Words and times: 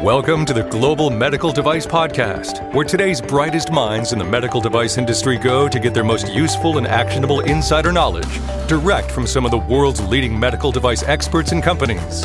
Welcome 0.00 0.44
to 0.46 0.52
the 0.52 0.64
Global 0.64 1.10
Medical 1.10 1.52
Device 1.52 1.86
Podcast, 1.86 2.74
where 2.74 2.84
today's 2.84 3.20
brightest 3.20 3.70
minds 3.70 4.12
in 4.12 4.18
the 4.18 4.24
medical 4.24 4.60
device 4.60 4.98
industry 4.98 5.36
go 5.36 5.68
to 5.68 5.78
get 5.78 5.94
their 5.94 6.02
most 6.02 6.32
useful 6.32 6.78
and 6.78 6.88
actionable 6.88 7.40
insider 7.40 7.92
knowledge 7.92 8.40
direct 8.66 9.12
from 9.12 9.28
some 9.28 9.44
of 9.44 9.52
the 9.52 9.58
world's 9.58 10.00
leading 10.00 10.36
medical 10.38 10.72
device 10.72 11.04
experts 11.04 11.52
and 11.52 11.62
companies. 11.62 12.24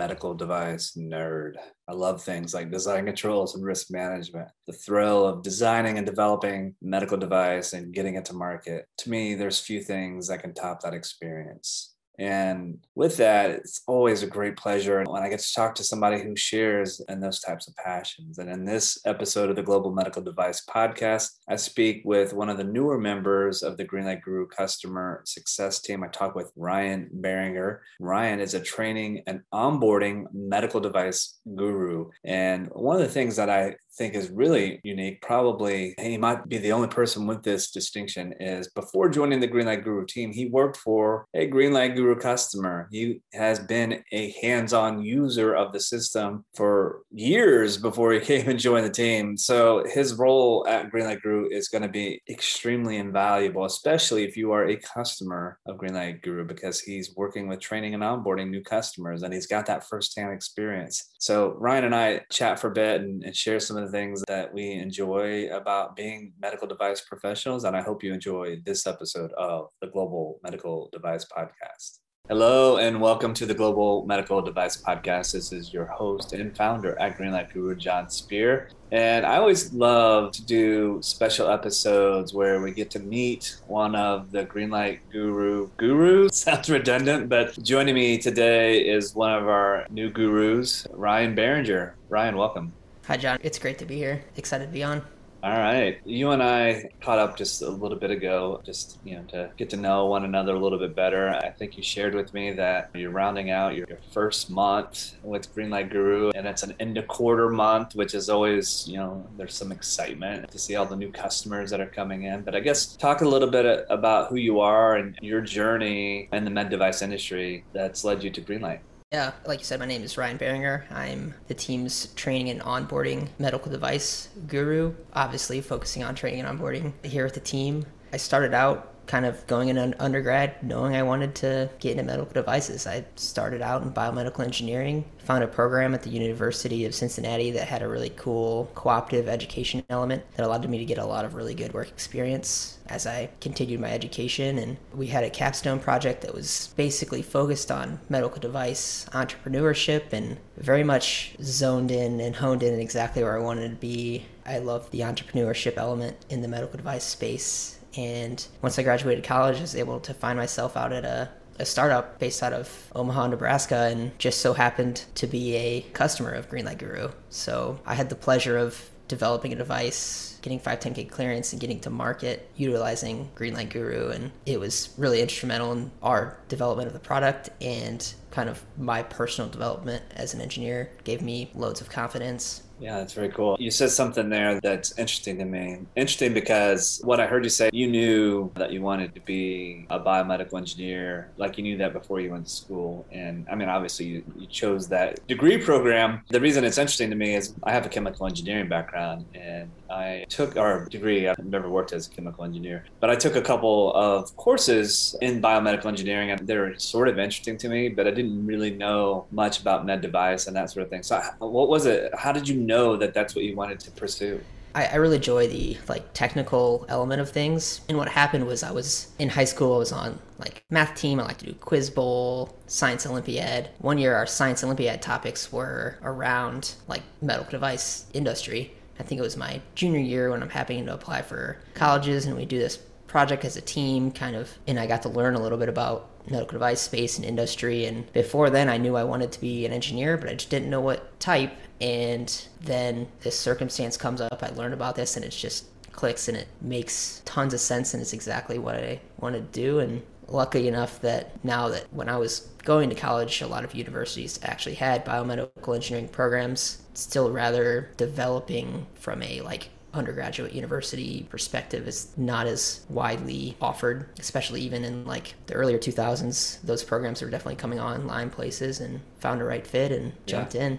Medical 0.00 0.32
device 0.32 0.96
nerd. 0.96 1.56
I 1.86 1.92
love 1.92 2.22
things 2.22 2.54
like 2.54 2.70
design 2.70 3.04
controls 3.04 3.54
and 3.54 3.62
risk 3.62 3.90
management. 3.90 4.48
The 4.66 4.72
thrill 4.72 5.26
of 5.26 5.42
designing 5.42 5.98
and 5.98 6.06
developing 6.06 6.74
medical 6.80 7.18
device 7.18 7.74
and 7.74 7.92
getting 7.92 8.14
it 8.14 8.24
to 8.26 8.32
market. 8.32 8.86
To 9.00 9.10
me, 9.10 9.34
there's 9.34 9.60
few 9.60 9.82
things 9.82 10.28
that 10.28 10.40
can 10.40 10.54
top 10.54 10.80
that 10.80 10.94
experience. 10.94 11.96
And 12.20 12.78
with 12.94 13.16
that, 13.16 13.50
it's 13.50 13.80
always 13.86 14.22
a 14.22 14.26
great 14.26 14.54
pleasure 14.54 15.02
when 15.08 15.22
I 15.22 15.30
get 15.30 15.40
to 15.40 15.54
talk 15.54 15.74
to 15.76 15.82
somebody 15.82 16.22
who 16.22 16.36
shares 16.36 17.00
in 17.08 17.18
those 17.18 17.40
types 17.40 17.66
of 17.66 17.74
passions. 17.76 18.36
And 18.38 18.50
in 18.50 18.66
this 18.66 19.00
episode 19.06 19.48
of 19.48 19.56
the 19.56 19.62
Global 19.62 19.90
Medical 19.90 20.20
Device 20.20 20.62
Podcast, 20.66 21.30
I 21.48 21.56
speak 21.56 22.02
with 22.04 22.34
one 22.34 22.50
of 22.50 22.58
the 22.58 22.64
newer 22.64 22.98
members 22.98 23.62
of 23.62 23.78
the 23.78 23.86
Greenlight 23.86 24.20
Guru 24.20 24.46
customer 24.46 25.22
success 25.24 25.80
team. 25.80 26.04
I 26.04 26.08
talk 26.08 26.34
with 26.34 26.52
Ryan 26.56 27.08
Behringer. 27.22 27.78
Ryan 28.00 28.40
is 28.40 28.52
a 28.52 28.60
training 28.60 29.22
and 29.26 29.40
onboarding 29.54 30.26
medical 30.34 30.80
device 30.80 31.40
guru. 31.56 32.10
And 32.22 32.68
one 32.72 32.96
of 32.96 33.02
the 33.02 33.08
things 33.08 33.36
that 33.36 33.48
I 33.48 33.76
think 33.96 34.14
is 34.14 34.30
really 34.30 34.80
unique, 34.82 35.22
probably 35.22 35.94
he 35.98 36.16
might 36.16 36.48
be 36.48 36.58
the 36.58 36.72
only 36.72 36.88
person 36.88 37.26
with 37.26 37.42
this 37.42 37.70
distinction, 37.70 38.34
is 38.40 38.68
before 38.68 39.08
joining 39.08 39.40
the 39.40 39.48
Greenlight 39.48 39.84
Guru 39.84 40.06
team, 40.06 40.32
he 40.32 40.46
worked 40.46 40.76
for 40.76 41.26
a 41.34 41.48
Greenlight 41.48 41.96
Guru 41.96 42.16
customer. 42.16 42.88
He 42.90 43.20
has 43.32 43.58
been 43.58 44.02
a 44.12 44.30
hands 44.42 44.72
on 44.72 45.02
user 45.02 45.54
of 45.54 45.72
the 45.72 45.80
system 45.80 46.44
for 46.54 47.02
years 47.10 47.76
before 47.76 48.12
he 48.12 48.20
came 48.30 48.48
and 48.48 48.58
joined 48.58 48.86
the 48.86 48.90
team. 48.90 49.36
So 49.36 49.84
his 49.86 50.14
role 50.14 50.66
at 50.68 50.90
Greenlight 50.90 51.22
Guru 51.22 51.48
is 51.50 51.68
going 51.68 51.82
to 51.82 51.88
be 51.88 52.22
extremely 52.28 52.96
invaluable, 52.96 53.64
especially 53.64 54.24
if 54.24 54.36
you 54.36 54.52
are 54.52 54.68
a 54.68 54.76
customer 54.76 55.58
of 55.66 55.78
Greenlight 55.78 56.22
Guru, 56.22 56.44
because 56.44 56.80
he's 56.80 57.14
working 57.16 57.48
with 57.48 57.60
training 57.60 57.94
and 57.94 58.02
onboarding 58.02 58.50
new 58.50 58.62
customers 58.62 59.22
and 59.22 59.32
he's 59.32 59.46
got 59.46 59.66
that 59.66 59.88
firsthand 59.88 60.32
experience. 60.32 61.10
So 61.18 61.54
Ryan 61.58 61.84
and 61.84 61.94
I 61.94 62.20
chat 62.30 62.58
for 62.58 62.68
a 62.68 62.72
bit 62.72 63.00
and, 63.00 63.22
and 63.24 63.36
share 63.36 63.60
some 63.60 63.79
of 63.80 63.90
the 63.90 63.96
things 63.96 64.22
that 64.28 64.52
we 64.52 64.72
enjoy 64.72 65.48
about 65.48 65.96
being 65.96 66.32
medical 66.40 66.68
device 66.68 67.00
professionals. 67.02 67.64
And 67.64 67.76
I 67.76 67.82
hope 67.82 68.02
you 68.02 68.12
enjoy 68.12 68.60
this 68.64 68.86
episode 68.86 69.32
of 69.32 69.68
the 69.80 69.88
Global 69.88 70.38
Medical 70.42 70.88
Device 70.92 71.24
Podcast. 71.24 71.98
Hello 72.28 72.76
and 72.76 73.00
welcome 73.00 73.34
to 73.34 73.44
the 73.46 73.54
Global 73.54 74.06
Medical 74.06 74.40
Device 74.40 74.80
Podcast. 74.80 75.32
This 75.32 75.52
is 75.52 75.72
your 75.72 75.86
host 75.86 76.32
and 76.32 76.56
founder 76.56 76.96
at 77.00 77.18
Greenlight 77.18 77.52
Guru, 77.52 77.74
Jon 77.74 78.08
Speer. 78.08 78.68
And 78.92 79.26
I 79.26 79.36
always 79.36 79.72
love 79.72 80.32
to 80.32 80.44
do 80.44 81.00
special 81.02 81.48
episodes 81.48 82.32
where 82.32 82.60
we 82.60 82.70
get 82.70 82.90
to 82.92 83.00
meet 83.00 83.56
one 83.66 83.96
of 83.96 84.30
the 84.30 84.44
Greenlight 84.44 85.00
Guru 85.10 85.70
gurus. 85.76 86.36
Sounds 86.36 86.70
redundant, 86.70 87.28
but 87.28 87.60
joining 87.62 87.94
me 87.96 88.18
today 88.18 88.80
is 88.80 89.14
one 89.14 89.32
of 89.32 89.48
our 89.48 89.86
new 89.90 90.10
gurus, 90.10 90.86
Ryan 90.92 91.34
Behringer. 91.34 91.94
Ryan, 92.08 92.36
welcome. 92.36 92.72
Hi, 93.06 93.16
Jon. 93.16 93.38
It's 93.42 93.58
great 93.58 93.78
to 93.78 93.84
be 93.84 93.96
here. 93.96 94.22
Excited 94.36 94.66
to 94.66 94.72
be 94.72 94.84
on. 94.84 95.02
All 95.42 95.56
right. 95.56 95.98
You 96.04 96.32
and 96.32 96.42
I 96.42 96.90
caught 97.00 97.18
up 97.18 97.34
just 97.34 97.62
a 97.62 97.70
little 97.70 97.96
bit 97.96 98.10
ago, 98.10 98.60
just, 98.62 98.98
you 99.04 99.16
know, 99.16 99.22
to 99.28 99.50
get 99.56 99.70
to 99.70 99.78
know 99.78 100.04
one 100.04 100.24
another 100.24 100.54
a 100.54 100.58
little 100.58 100.78
bit 100.78 100.94
better. 100.94 101.30
I 101.30 101.48
think 101.48 101.78
you 101.78 101.82
shared 101.82 102.14
with 102.14 102.34
me 102.34 102.52
that 102.52 102.90
you're 102.94 103.10
rounding 103.10 103.50
out 103.50 103.74
your, 103.74 103.86
first 104.12 104.50
month 104.50 105.14
with 105.22 105.54
Greenlight 105.54 105.90
Guru, 105.90 106.30
and 106.34 106.46
it's 106.46 106.62
an 106.62 106.74
end 106.78 106.98
of 106.98 107.08
quarter 107.08 107.48
month, 107.48 107.94
which 107.94 108.14
is 108.14 108.28
always, 108.28 108.86
you 108.86 108.98
know, 108.98 109.26
there's 109.38 109.54
some 109.54 109.72
excitement 109.72 110.50
to 110.50 110.58
see 110.58 110.76
all 110.76 110.84
the 110.84 110.96
new 110.96 111.10
customers 111.10 111.70
that 111.70 111.80
are 111.80 111.86
coming 111.86 112.24
in. 112.24 112.42
But 112.42 112.54
I 112.54 112.60
guess 112.60 112.96
talk 112.96 113.22
a 113.22 113.28
little 113.28 113.50
bit 113.50 113.86
about 113.88 114.28
who 114.28 114.36
you 114.36 114.60
are 114.60 114.96
and 114.96 115.16
your 115.22 115.40
journey 115.40 116.28
in 116.32 116.44
the 116.44 116.50
med 116.50 116.68
device 116.68 117.00
industry 117.00 117.64
that's 117.72 118.04
led 118.04 118.22
you 118.22 118.30
to 118.30 118.42
Greenlight. 118.42 118.80
Yeah, 119.12 119.32
like 119.44 119.58
you 119.58 119.64
said, 119.64 119.80
my 119.80 119.86
name 119.86 120.04
is 120.04 120.16
Ryan 120.16 120.38
Behringer. 120.38 120.84
I'm 120.92 121.34
the 121.48 121.54
team's 121.54 122.06
training 122.14 122.48
and 122.48 122.60
onboarding 122.60 123.26
medical 123.40 123.72
device 123.72 124.28
guru, 124.46 124.94
obviously 125.12 125.60
focusing 125.60 126.04
on 126.04 126.14
training 126.14 126.44
and 126.44 126.60
onboarding 126.60 126.92
here 127.04 127.26
at 127.26 127.34
the 127.34 127.40
team. 127.40 127.86
I 128.12 128.18
started 128.18 128.54
out 128.54 128.89
kind 129.10 129.26
of 129.26 129.44
going 129.48 129.68
in 129.68 129.76
undergrad 129.98 130.62
knowing 130.62 130.94
I 130.94 131.02
wanted 131.02 131.34
to 131.36 131.68
get 131.80 131.92
into 131.92 132.04
medical 132.04 132.32
devices. 132.32 132.86
I 132.86 133.04
started 133.16 133.60
out 133.60 133.82
in 133.82 133.90
biomedical 133.90 134.44
engineering, 134.44 135.04
found 135.18 135.42
a 135.42 135.48
program 135.48 135.94
at 135.94 136.02
the 136.04 136.10
University 136.10 136.84
of 136.84 136.94
Cincinnati 136.94 137.50
that 137.50 137.66
had 137.66 137.82
a 137.82 137.88
really 137.88 138.10
cool 138.10 138.70
cooperative 138.76 139.28
education 139.28 139.82
element 139.90 140.22
that 140.36 140.46
allowed 140.46 140.68
me 140.70 140.78
to 140.78 140.84
get 140.84 140.98
a 140.98 141.04
lot 141.04 141.24
of 141.24 141.34
really 141.34 141.54
good 141.54 141.74
work 141.74 141.88
experience 141.88 142.78
as 142.86 143.04
I 143.04 143.30
continued 143.40 143.80
my 143.80 143.90
education. 143.90 144.58
And 144.58 144.76
we 144.94 145.08
had 145.08 145.24
a 145.24 145.30
capstone 145.30 145.80
project 145.80 146.22
that 146.22 146.32
was 146.32 146.72
basically 146.76 147.22
focused 147.22 147.72
on 147.72 147.98
medical 148.08 148.40
device 148.40 149.06
entrepreneurship 149.10 150.12
and 150.12 150.38
very 150.56 150.84
much 150.84 151.34
zoned 151.42 151.90
in 151.90 152.20
and 152.20 152.36
honed 152.36 152.62
in 152.62 152.78
exactly 152.78 153.24
where 153.24 153.36
I 153.36 153.42
wanted 153.42 153.70
to 153.70 153.76
be. 153.76 154.26
I 154.46 154.58
love 154.58 154.88
the 154.92 155.00
entrepreneurship 155.00 155.76
element 155.76 156.16
in 156.28 156.42
the 156.42 156.48
medical 156.48 156.76
device 156.76 157.04
space 157.04 157.79
and 157.96 158.46
once 158.62 158.78
I 158.78 158.82
graduated 158.82 159.24
college, 159.24 159.58
I 159.58 159.62
was 159.62 159.76
able 159.76 160.00
to 160.00 160.14
find 160.14 160.38
myself 160.38 160.76
out 160.76 160.92
at 160.92 161.04
a, 161.04 161.28
a 161.58 161.64
startup 161.64 162.18
based 162.18 162.42
out 162.42 162.52
of 162.52 162.90
Omaha, 162.94 163.28
Nebraska, 163.28 163.88
and 163.90 164.16
just 164.18 164.40
so 164.40 164.52
happened 164.52 165.04
to 165.16 165.26
be 165.26 165.56
a 165.56 165.80
customer 165.92 166.30
of 166.30 166.48
Greenlight 166.48 166.78
Guru. 166.78 167.10
So 167.28 167.80
I 167.84 167.94
had 167.94 168.08
the 168.08 168.14
pleasure 168.14 168.56
of 168.56 168.90
developing 169.08 169.52
a 169.52 169.56
device, 169.56 170.38
getting 170.40 170.60
510k 170.60 171.10
clearance, 171.10 171.52
and 171.52 171.60
getting 171.60 171.80
to 171.80 171.90
market 171.90 172.48
utilizing 172.56 173.28
Greenlight 173.34 173.70
Guru. 173.70 174.10
And 174.10 174.30
it 174.46 174.60
was 174.60 174.94
really 174.96 175.20
instrumental 175.20 175.72
in 175.72 175.90
our 176.00 176.38
development 176.48 176.86
of 176.86 176.92
the 176.92 177.00
product 177.00 177.50
and 177.60 178.14
kind 178.30 178.48
of 178.48 178.64
my 178.78 179.02
personal 179.02 179.50
development 179.50 180.04
as 180.12 180.32
an 180.32 180.40
engineer, 180.40 180.92
gave 181.02 181.22
me 181.22 181.50
loads 181.54 181.80
of 181.80 181.90
confidence 181.90 182.62
yeah, 182.80 182.98
that's 182.98 183.12
very 183.12 183.28
cool. 183.28 183.56
You 183.60 183.70
said 183.70 183.90
something 183.90 184.28
there 184.28 184.60
that's 184.60 184.98
interesting 184.98 185.38
to 185.38 185.44
me. 185.44 185.78
Interesting 185.96 186.32
because 186.32 187.00
what 187.04 187.20
I 187.20 187.26
heard 187.26 187.44
you 187.44 187.50
say, 187.50 187.70
you 187.72 187.86
knew 187.86 188.50
that 188.54 188.72
you 188.72 188.80
wanted 188.80 189.14
to 189.14 189.20
be 189.20 189.86
a 189.90 190.00
biomedical 190.00 190.56
engineer, 190.58 191.30
like 191.36 191.58
you 191.58 191.62
knew 191.62 191.76
that 191.78 191.92
before 191.92 192.20
you 192.20 192.30
went 192.30 192.46
to 192.46 192.52
school. 192.52 193.06
And 193.12 193.46
I 193.50 193.54
mean, 193.54 193.68
obviously, 193.68 194.06
you, 194.06 194.24
you 194.38 194.46
chose 194.46 194.88
that 194.88 195.26
degree 195.26 195.58
program. 195.58 196.22
The 196.28 196.40
reason 196.40 196.64
it's 196.64 196.78
interesting 196.78 197.10
to 197.10 197.16
me 197.16 197.34
is 197.34 197.54
I 197.62 197.72
have 197.72 197.84
a 197.86 197.88
chemical 197.88 198.26
engineering 198.26 198.68
background 198.68 199.26
and 199.34 199.70
I 199.90 200.24
took 200.28 200.56
our 200.56 200.86
degree. 200.86 201.28
I've 201.28 201.38
never 201.44 201.68
worked 201.68 201.92
as 201.92 202.06
a 202.06 202.10
chemical 202.10 202.44
engineer, 202.44 202.84
but 203.00 203.10
I 203.10 203.16
took 203.16 203.36
a 203.36 203.42
couple 203.42 203.92
of 203.94 204.34
courses 204.36 205.16
in 205.20 205.42
biomedical 205.42 205.86
engineering 205.86 206.30
and 206.30 206.46
they 206.46 206.56
were 206.56 206.78
sort 206.78 207.08
of 207.08 207.18
interesting 207.18 207.58
to 207.58 207.68
me, 207.68 207.88
but 207.88 208.06
I 208.06 208.10
didn't 208.10 208.46
really 208.46 208.70
know 208.70 209.26
much 209.30 209.60
about 209.60 209.84
med 209.84 210.00
device 210.00 210.46
and 210.46 210.56
that 210.56 210.70
sort 210.70 210.84
of 210.84 210.90
thing. 210.90 211.02
So, 211.02 211.20
what 211.38 211.68
was 211.68 211.86
it? 211.86 212.14
How 212.14 212.32
did 212.32 212.48
you 212.48 212.56
know 212.56 212.96
that 212.96 213.14
that's 213.14 213.34
what 213.34 213.44
you 213.44 213.56
wanted 213.56 213.80
to 213.80 213.90
pursue? 213.90 214.40
I, 214.74 214.86
I, 214.86 214.94
really 214.96 215.16
enjoy 215.16 215.48
the 215.48 215.78
like 215.88 216.12
technical 216.12 216.86
element 216.88 217.20
of 217.20 217.28
things. 217.28 217.80
And 217.88 217.98
what 217.98 218.08
happened 218.08 218.46
was 218.46 218.62
I 218.62 218.70
was 218.70 219.10
in 219.18 219.28
high 219.28 219.44
school. 219.44 219.74
I 219.74 219.78
was 219.78 219.92
on 219.92 220.18
like 220.38 220.64
math 220.70 220.94
team. 220.94 221.18
I 221.18 221.24
like 221.24 221.38
to 221.38 221.46
do 221.46 221.54
quiz 221.54 221.90
bowl, 221.90 222.56
science 222.68 223.04
Olympiad. 223.04 223.70
One 223.78 223.98
year, 223.98 224.14
our 224.14 224.26
science 224.26 224.62
Olympiad 224.62 225.02
topics 225.02 225.52
were 225.52 225.98
around 226.02 226.74
like 226.86 227.02
medical 227.20 227.50
device 227.50 228.06
industry. 228.14 228.72
I 229.00 229.02
think 229.02 229.18
it 229.18 229.24
was 229.24 229.36
my 229.36 229.62
junior 229.74 229.98
year 229.98 230.30
when 230.30 230.42
I'm 230.42 230.50
happening 230.50 230.84
to 230.86 230.94
apply 230.94 231.22
for 231.22 231.58
colleges, 231.74 232.26
and 232.26 232.36
we 232.36 232.44
do 232.44 232.58
this 232.58 232.76
project 233.06 233.44
as 233.46 233.56
a 233.56 233.60
team, 233.62 234.12
kind 234.12 234.36
of, 234.36 234.56
and 234.66 234.78
I 234.78 234.86
got 234.86 235.02
to 235.02 235.08
learn 235.08 235.34
a 235.34 235.40
little 235.40 235.58
bit 235.58 235.70
about 235.70 236.10
medical 236.30 236.52
device 236.52 236.82
space 236.82 237.16
and 237.16 237.24
industry. 237.24 237.86
And 237.86 238.12
before 238.12 238.50
then, 238.50 238.68
I 238.68 238.76
knew 238.76 238.96
I 238.96 239.04
wanted 239.04 239.32
to 239.32 239.40
be 239.40 239.64
an 239.64 239.72
engineer, 239.72 240.18
but 240.18 240.28
I 240.28 240.34
just 240.34 240.50
didn't 240.50 240.68
know 240.68 240.82
what 240.82 241.18
type. 241.18 241.52
And 241.80 242.46
then 242.60 243.08
this 243.22 243.38
circumstance 243.38 243.96
comes 243.96 244.20
up. 244.20 244.42
I 244.42 244.50
learn 244.50 244.74
about 244.74 244.96
this, 244.96 245.16
and 245.16 245.24
it 245.24 245.30
just 245.30 245.64
clicks, 245.92 246.28
and 246.28 246.36
it 246.36 246.46
makes 246.60 247.22
tons 247.24 247.54
of 247.54 247.60
sense, 247.60 247.94
and 247.94 248.02
it's 248.02 248.12
exactly 248.12 248.58
what 248.58 248.76
I 248.76 249.00
want 249.18 249.34
to 249.34 249.40
do. 249.40 249.78
And 249.78 250.02
lucky 250.30 250.68
enough 250.68 251.00
that 251.00 251.42
now 251.44 251.68
that 251.68 251.86
when 251.92 252.08
I 252.08 252.16
was 252.16 252.48
going 252.64 252.88
to 252.90 252.96
college, 252.96 253.40
a 253.40 253.46
lot 253.46 253.64
of 253.64 253.74
universities 253.74 254.38
actually 254.42 254.76
had 254.76 255.04
biomedical 255.04 255.74
engineering 255.74 256.08
programs, 256.08 256.82
still 256.94 257.30
rather 257.30 257.90
developing 257.96 258.86
from 258.94 259.22
a 259.22 259.40
like 259.40 259.70
undergraduate 259.92 260.52
university 260.52 261.26
perspective 261.30 261.88
is 261.88 262.12
not 262.16 262.46
as 262.46 262.84
widely 262.88 263.56
offered, 263.60 264.08
especially 264.18 264.60
even 264.60 264.84
in 264.84 265.04
like 265.04 265.34
the 265.46 265.54
earlier 265.54 265.78
2000s. 265.78 266.60
Those 266.62 266.84
programs 266.84 267.22
were 267.22 267.30
definitely 267.30 267.56
coming 267.56 267.80
online 267.80 268.30
places 268.30 268.80
and 268.80 269.00
found 269.18 269.40
a 269.40 269.44
right 269.44 269.66
fit 269.66 269.92
and 269.92 270.12
jumped 270.26 270.54
yeah. 270.54 270.66
in. 270.66 270.78